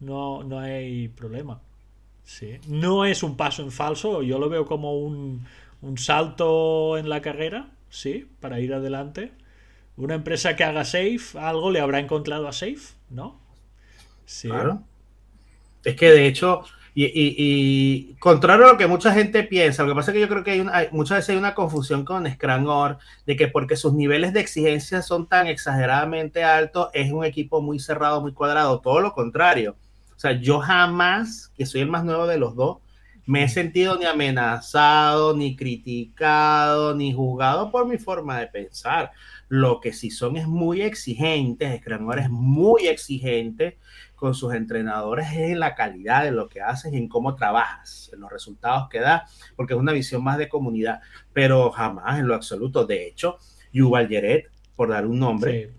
[0.00, 1.60] no, no hay problema.
[2.22, 2.58] Sí.
[2.68, 5.44] No es un paso en falso, yo lo veo como un,
[5.80, 9.32] un salto en la carrera, sí, para ir adelante.
[10.02, 13.40] Una empresa que haga Safe, algo le habrá encontrado a Safe, ¿no?
[14.24, 14.48] Sí.
[14.48, 14.82] Claro.
[15.84, 20.10] Es que de hecho, y, contrario a lo que mucha gente piensa, lo que pasa
[20.10, 22.96] es que yo creo que hay, muchas veces hay una confusión con Scrum
[23.26, 27.78] de que porque sus niveles de exigencia son tan exageradamente altos, es un equipo muy
[27.78, 28.80] cerrado, muy cuadrado.
[28.80, 29.76] Todo lo contrario.
[30.16, 32.78] O sea, yo jamás, que soy el más nuevo de los dos,
[33.24, 39.12] me he sentido ni amenazado, ni criticado, ni juzgado por mi forma de pensar.
[39.54, 43.76] Lo que sí son es muy exigentes, Scrum es muy exigente
[44.14, 48.08] con sus entrenadores es en la calidad de lo que haces y en cómo trabajas,
[48.14, 51.02] en los resultados que da, porque es una visión más de comunidad,
[51.34, 52.86] pero jamás en lo absoluto.
[52.86, 53.36] De hecho,
[53.74, 55.72] Yuval Yeret, por dar un nombre,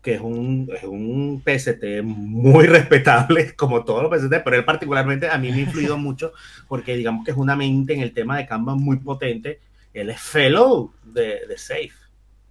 [0.00, 5.28] que es un, es un PST muy respetable, como todos los PST, pero él particularmente
[5.28, 6.32] a mí me ha influido mucho
[6.68, 9.58] porque digamos que es una mente en el tema de Canva muy potente.
[9.92, 12.05] Él es fellow de, de Safe.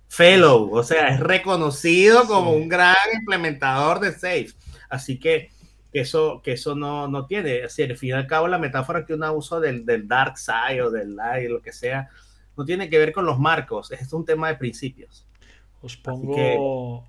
[0.07, 4.51] Fellow, o sea, es reconocido como un gran implementador de Safe.
[4.89, 5.49] Así que
[5.95, 7.63] que eso, que eso no, no tiene.
[7.63, 10.81] Así, al fin y al cabo, la metáfora que uno usa del, del dark side
[10.81, 12.09] o del light, lo que sea,
[12.57, 15.25] no tiene que ver con los marcos, es un tema de principios.
[15.81, 17.07] Os pongo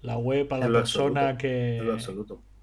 [0.00, 1.82] la web a la persona que,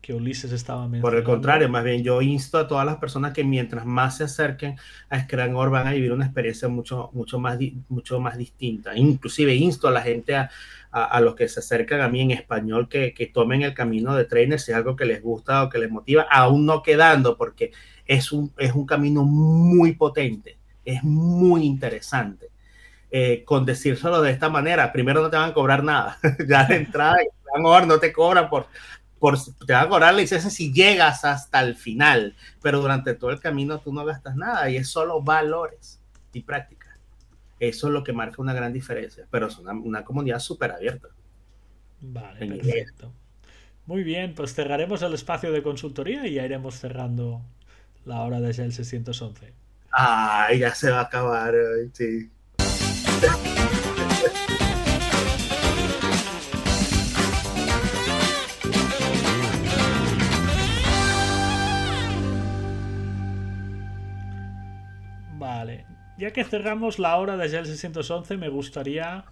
[0.02, 1.10] que Ulises estaba mencionando.
[1.10, 4.24] Por el contrario, más bien yo insto a todas las personas que mientras más se
[4.24, 4.76] acerquen
[5.10, 8.95] a Scrum van a vivir una experiencia mucho, mucho, más, mucho más distinta.
[8.95, 10.50] Inclusive insto a la gente a,
[10.91, 14.26] a, los que se acercan a mí en español que, que, tomen el camino de
[14.26, 17.72] trainer si es algo que les gusta o que les motiva, aún no quedando, porque
[18.06, 22.50] es un, es un camino muy potente, es muy interesante.
[23.12, 26.76] Eh, con decírselo de esta manera, primero no te van a cobrar nada, ya de
[26.76, 27.18] entrada,
[27.58, 28.68] no te cobran por,
[29.20, 33.32] por, te van a cobrar la licencia si llegas hasta el final, pero durante todo
[33.32, 35.99] el camino tú no gastas nada y es solo valores
[36.34, 36.97] y práctica.
[37.59, 41.09] Eso es lo que marca una gran diferencia, pero es una, comunidad súper abierta.
[42.01, 43.11] Vale, perfecto.
[43.86, 47.41] Muy bien, pues cerraremos el espacio de consultoría y ya iremos cerrando
[48.05, 49.53] la hora de el 611.
[49.91, 51.53] Ay, ya se va a acabar,
[51.93, 52.30] sí.
[66.20, 69.24] Ya que cerramos la hora de el 611, me gustaría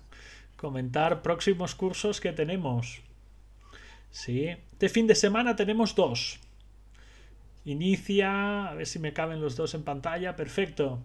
[0.56, 3.02] comentar próximos cursos que tenemos.
[4.10, 6.40] Sí, este fin de semana tenemos dos.
[7.66, 11.04] Inicia, a ver si me caben los dos en pantalla, perfecto.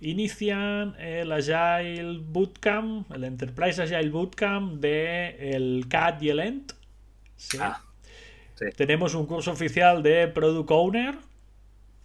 [0.00, 6.72] Inician el Agile Bootcamp, el Enterprise Agile Bootcamp de el CAD y el ENT.
[7.58, 7.82] Ah,
[8.54, 8.66] sí.
[8.76, 11.33] Tenemos un curso oficial de Product Owner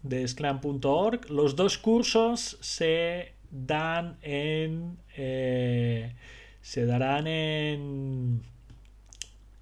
[0.04, 1.30] de sclam.org.
[1.30, 4.98] Los dos cursos se dan en.
[5.16, 6.14] Eh,
[6.62, 8.42] se darán en,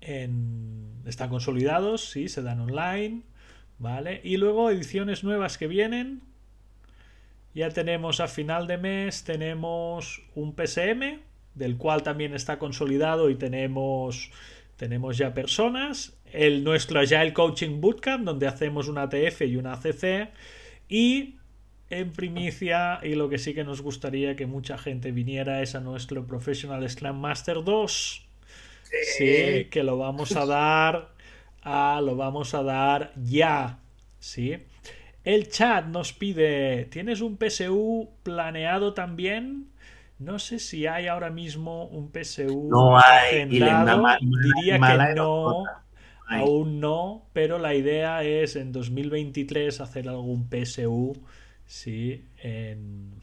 [0.01, 0.93] en.
[1.05, 3.21] Están consolidados, sí, se dan online.
[3.79, 4.21] ¿Vale?
[4.23, 6.21] Y luego ediciones nuevas que vienen.
[7.53, 11.21] Ya tenemos a final de mes, tenemos un PSM,
[11.55, 14.31] del cual también está consolidado y tenemos,
[14.75, 20.29] tenemos ya personas el nuestro Agile Coaching Bootcamp, donde hacemos una ATF y una ACC.
[20.89, 21.35] Y
[21.89, 25.79] en primicia, y lo que sí que nos gustaría que mucha gente viniera es a
[25.79, 28.27] nuestro Professional Scrum Master 2.
[29.17, 31.09] Sí, que lo vamos a dar.
[31.61, 33.79] A, lo vamos a dar ya.
[34.19, 34.57] Sí.
[35.23, 39.67] El chat nos pide: ¿Tienes un PSU planeado también?
[40.19, 43.83] No sé si hay ahora mismo un PSU no hay, Diría
[44.79, 45.63] que no.
[46.27, 51.13] Aún no, pero la idea es en 2023 hacer algún PSU
[51.65, 53.13] sí, en,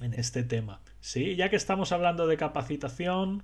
[0.00, 0.80] en este tema.
[1.00, 3.42] Sí, ya que estamos hablando de capacitación,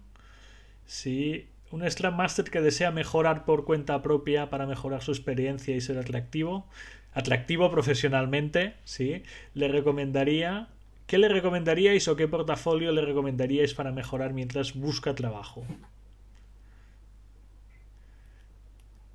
[0.86, 5.80] sí, un Scrum Master que desea mejorar por cuenta propia para mejorar su experiencia y
[5.80, 6.66] ser atractivo,
[7.12, 9.22] atractivo profesionalmente, sí,
[9.54, 10.68] le recomendaría
[11.10, 15.64] ¿Qué le recomendaríais o qué portafolio le recomendaríais para mejorar mientras busca trabajo?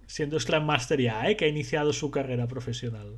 [0.08, 1.36] Siendo Scrum Master ya, ¿eh?
[1.36, 3.18] que ha iniciado su carrera profesional.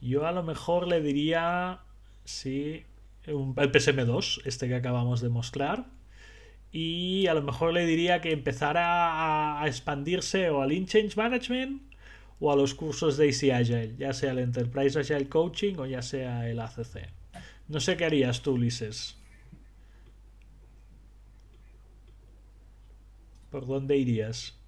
[0.00, 1.80] Yo a lo mejor le diría,
[2.24, 2.84] sí,
[3.24, 5.86] el PSM2, este que acabamos de mostrar.
[6.72, 11.82] Y a lo mejor le diría que empezara a, expandirse o al In-Change Management
[12.40, 16.02] o a los cursos de AC Agile, ya sea el Enterprise Agile Coaching o ya
[16.02, 17.08] sea el ACC.
[17.68, 19.21] No sé qué harías tú, Ulises.
[23.52, 24.58] ¿Por dónde irías?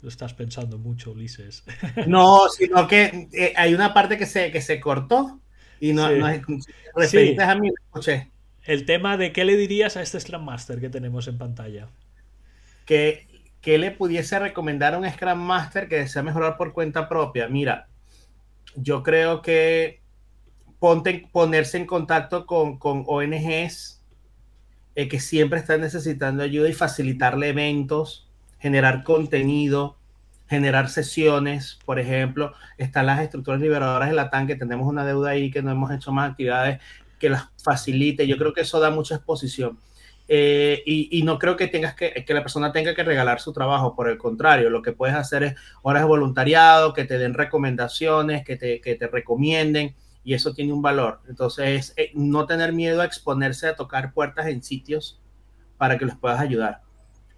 [0.00, 1.62] Lo estás pensando mucho, Ulises.
[2.06, 5.38] No, sino que eh, hay una parte que se, que se cortó
[5.78, 6.22] y no, es
[7.38, 7.70] a mí,
[8.64, 11.88] El tema de qué le dirías a este Scrum Master que tenemos en pantalla.
[12.86, 13.28] Que,
[13.60, 17.46] que le pudiese recomendar a un Scrum Master que desea mejorar por cuenta propia.
[17.48, 17.88] Mira,
[18.74, 20.00] yo creo que
[20.78, 23.99] ponte, ponerse en contacto con, con ONGs
[24.94, 28.28] eh, que siempre están necesitando ayuda y facilitarle eventos,
[28.58, 29.96] generar contenido,
[30.48, 35.30] generar sesiones, por ejemplo, están las estructuras liberadoras de la TAN, que tenemos una deuda
[35.30, 36.80] ahí que no hemos hecho más actividades
[37.20, 38.26] que las facilite.
[38.26, 39.78] Yo creo que eso da mucha exposición.
[40.26, 43.96] Eh, y, no creo que tengas que, que la persona tenga que regalar su trabajo,
[43.96, 48.44] por el contrario, lo que puedes hacer es horas de voluntariado, que te den recomendaciones,
[48.44, 49.94] que te, que te recomienden
[50.24, 51.20] y eso tiene un valor.
[51.28, 55.20] Entonces, eh, no tener miedo a exponerse a tocar puertas en sitios
[55.78, 56.82] para que les puedas ayudar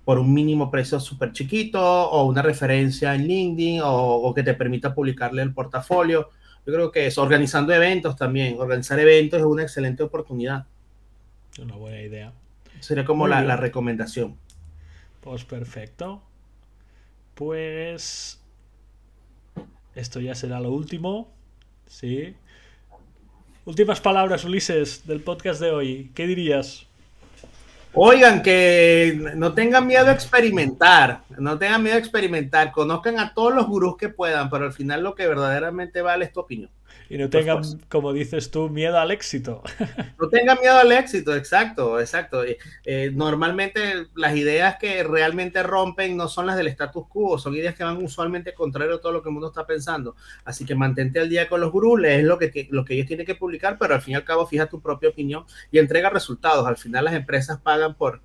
[0.04, 4.94] por un mínimo precio súper chiquito o una referencia en LinkedIn o, que te permita
[4.94, 6.30] publicarle el portafolio.
[6.66, 8.58] Yo creo que es organizando eventos también.
[8.58, 10.66] Organizar eventos es una excelente oportunidad.
[11.60, 12.32] Una buena idea.
[12.80, 14.36] Sería como la, la, recomendación.
[15.20, 16.22] Pues perfecto.
[17.34, 18.40] Pues
[19.94, 21.32] esto ya será lo último.
[21.86, 22.34] Sí.
[23.64, 26.10] Últimas palabras, Ulises, del podcast de hoy.
[26.16, 26.84] ¿Qué dirías?
[27.94, 33.54] Oigan, que no tengan miedo a experimentar, no tengan miedo a experimentar, conozcan a todos
[33.54, 36.70] los gurús que puedan, pero al final lo que verdaderamente vale es tu opinión.
[37.12, 37.60] Y no tengan,
[37.90, 39.62] como dices tú, miedo al éxito.
[40.18, 42.42] No tengan miedo al éxito, exacto, exacto.
[42.84, 47.74] Eh, normalmente las ideas que realmente rompen no son las del status quo, son ideas
[47.74, 50.16] que van usualmente contrario a todo lo que el mundo está pensando.
[50.44, 53.26] Así que mantente al día con los gurús, es lo que, lo que ellos tienen
[53.26, 56.66] que publicar, pero al fin y al cabo fija tu propia opinión y entrega resultados.
[56.66, 58.20] Al final las empresas pagan por,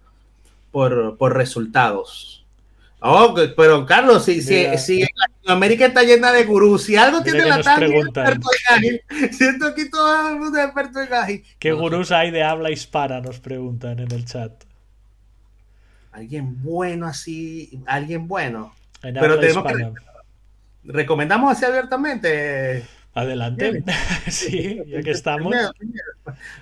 [0.71, 2.36] por, por resultados.
[2.99, 7.61] Oh, pero Carlos, si, si, si Latinoamérica está llena de gurús, si algo tiene la
[7.61, 7.93] tarde,
[9.31, 11.43] siento aquí todo el mundo experto en gaji.
[11.59, 13.21] ¿Qué gurús hay de habla hispana?
[13.21, 14.63] Nos preguntan en el chat.
[16.11, 18.73] Alguien bueno así, alguien bueno.
[19.01, 19.93] pero tenemos que.
[20.85, 22.83] Recomendamos así abiertamente.
[23.13, 23.83] Adelante.
[24.27, 25.53] sí, ya que estamos.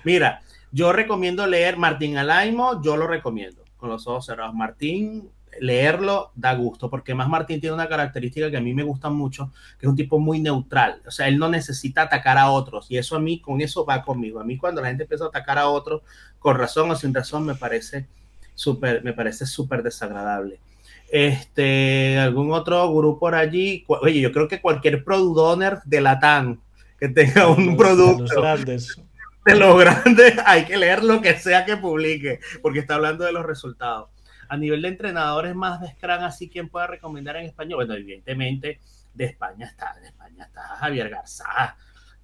[0.04, 4.54] Mira, yo recomiendo leer Martín Alaimo, yo lo recomiendo, con los ojos cerrados.
[4.54, 5.30] Martín
[5.60, 9.52] leerlo da gusto, porque más Martín tiene una característica que a mí me gusta mucho,
[9.78, 12.98] que es un tipo muy neutral, o sea, él no necesita atacar a otros, y
[12.98, 14.40] eso a mí, con eso va conmigo.
[14.40, 16.02] A mí cuando la gente empieza a atacar a otros,
[16.38, 18.06] con razón o sin razón, me parece
[18.54, 20.60] súper, me parece súper desagradable.
[21.08, 26.60] Este, algún otro grupo por allí, oye, yo creo que cualquier product owner de Latam
[26.98, 28.96] que tenga un producto los
[29.44, 33.32] de los grandes, hay que leer lo que sea que publique, porque está hablando de
[33.32, 34.08] los resultados
[34.48, 37.76] a nivel de entrenadores más de Scrum, así quien pueda recomendar en español.
[37.86, 38.80] Bueno, evidentemente
[39.14, 41.76] de España está, de España está Javier Garzá.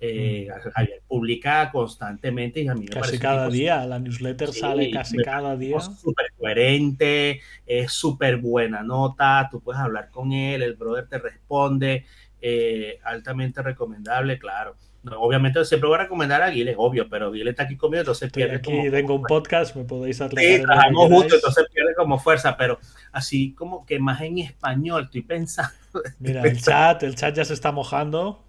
[0.04, 0.70] Eh, mm.
[0.70, 5.56] Javier publica constantemente y a mí me casi cada día, la newsletter sale casi cada
[5.56, 5.76] día.
[5.76, 11.18] Es súper coherente, es súper buena nota, tú puedes hablar con él, el brother te
[11.18, 12.04] responde,
[12.40, 14.76] eh, altamente recomendable, claro
[15.10, 18.56] obviamente siempre voy a recomendar a Guile, obvio, pero Guile está aquí conmigo, entonces pierde
[18.56, 20.56] aquí tengo un podcast, me podéis atletar.
[20.58, 22.78] Sí, trabajamos juntos, entonces pierde como fuerza, pero
[23.10, 25.72] así como que más en español, estoy pensando.
[26.20, 28.44] Mira, el chat, el chat ya se está mojando.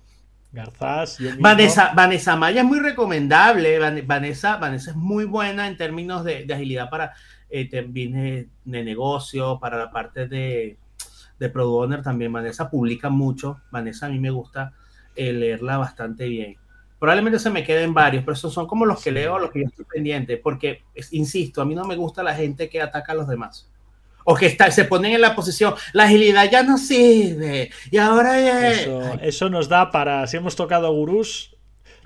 [0.52, 3.80] Garzás, Vanessa, Vanessa Maya es muy recomendable.
[4.04, 7.14] Vanessa, Vanessa es muy buena en términos de, agilidad para
[7.50, 10.78] eh, de, negocio, para la parte de,
[11.40, 12.32] de Product Owner también.
[12.32, 13.62] Vanessa publica mucho.
[13.72, 14.74] Vanessa a mí me gusta
[15.16, 16.58] leerla bastante bien.
[17.00, 19.68] Probablemente se me queden varios, pero esos son como los que leo, los que yo
[19.68, 23.28] estoy pendiente, porque, insisto, a mí no me gusta la gente que ataca a los
[23.28, 23.70] demás.
[24.24, 28.72] O que está, se ponen en la posición, la agilidad ya no sirve, y ahora
[28.72, 31.53] Eso, eso nos da para, si hemos tocado gurús,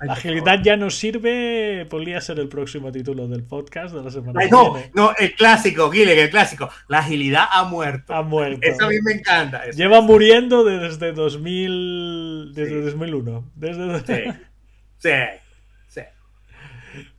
[0.00, 4.40] la agilidad ya no sirve, podría ser el próximo título del podcast de la semana
[4.50, 6.70] no, No, el clásico, Guile, el clásico.
[6.88, 8.14] La agilidad ha muerto.
[8.14, 8.60] Ha muerto.
[8.62, 9.68] Eso a mí me encanta.
[9.70, 13.50] Lleva muriendo desde 2000, desde 2001.
[13.56, 14.00] Desde...
[14.00, 14.38] Sí.
[14.98, 15.10] sí,
[15.88, 16.00] sí.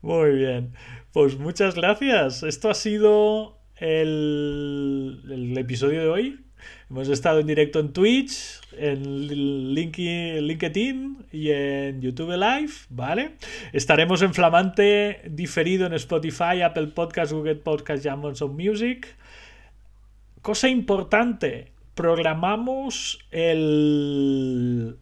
[0.01, 0.73] Muy bien.
[1.11, 2.43] Pues muchas gracias.
[2.43, 6.49] Esto ha sido el, el episodio de hoy.
[6.89, 13.32] Hemos estado en directo en Twitch, en LinkedIn y en YouTube Live, ¿vale?
[13.74, 19.16] Estaremos en Flamante diferido en Spotify, Apple Podcast, Google Podcast y Amazon Music.
[20.41, 24.97] Cosa importante, programamos el,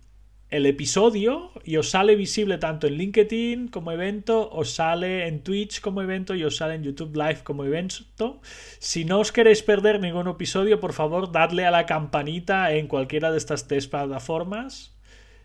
[0.49, 5.81] el episodio y os sale visible tanto en LinkedIn como evento, os sale en Twitch
[5.81, 8.39] como evento y os sale en YouTube Live como evento.
[8.79, 13.31] Si no os queréis perder ningún episodio, por favor, dadle a la campanita en cualquiera
[13.31, 14.95] de estas tres plataformas.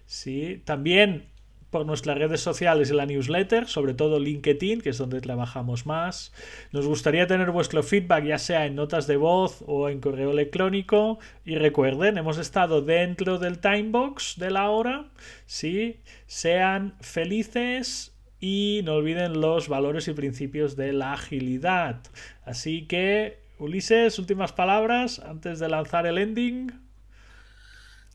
[0.06, 1.31] Sí, también
[1.72, 6.32] por nuestras redes sociales y la newsletter, sobre todo LinkedIn, que es donde trabajamos más.
[6.70, 11.18] Nos gustaría tener vuestro feedback, ya sea en notas de voz o en correo electrónico.
[11.46, 15.06] Y recuerden, hemos estado dentro del timebox de la hora.
[15.46, 22.02] Sí, sean felices y no olviden los valores y principios de la agilidad.
[22.44, 26.81] Así que, Ulises, últimas palabras antes de lanzar el ending.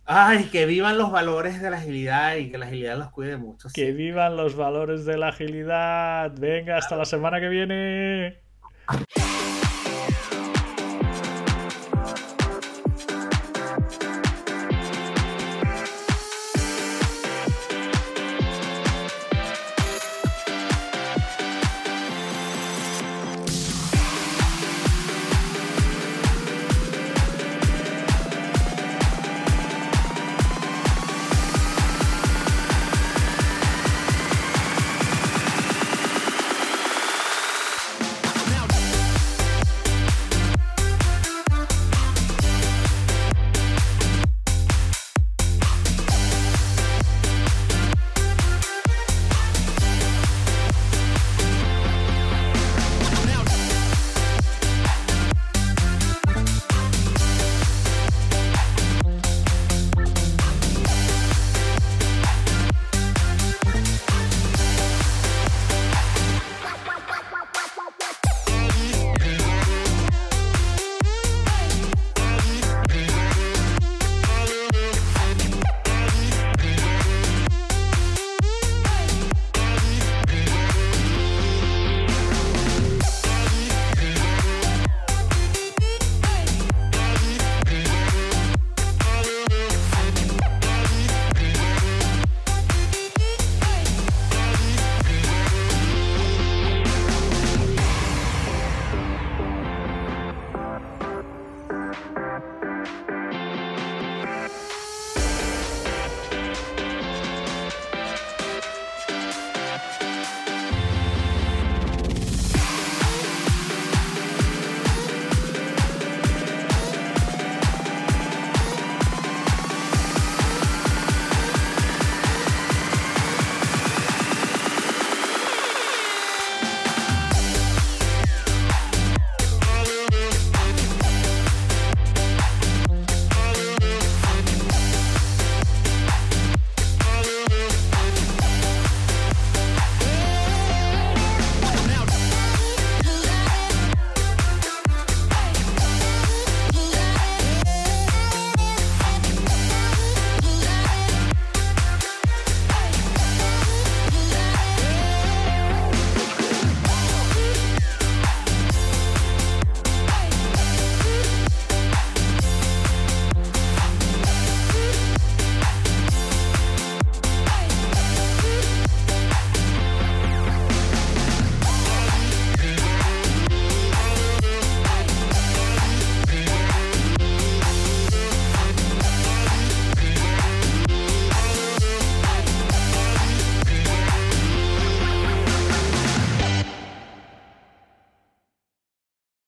[0.09, 3.67] Ay, que vivan los valores de la agilidad y que la agilidad los cuide mucho.
[3.73, 6.31] Que vivan los valores de la agilidad.
[6.39, 8.39] Venga, hasta la semana que viene.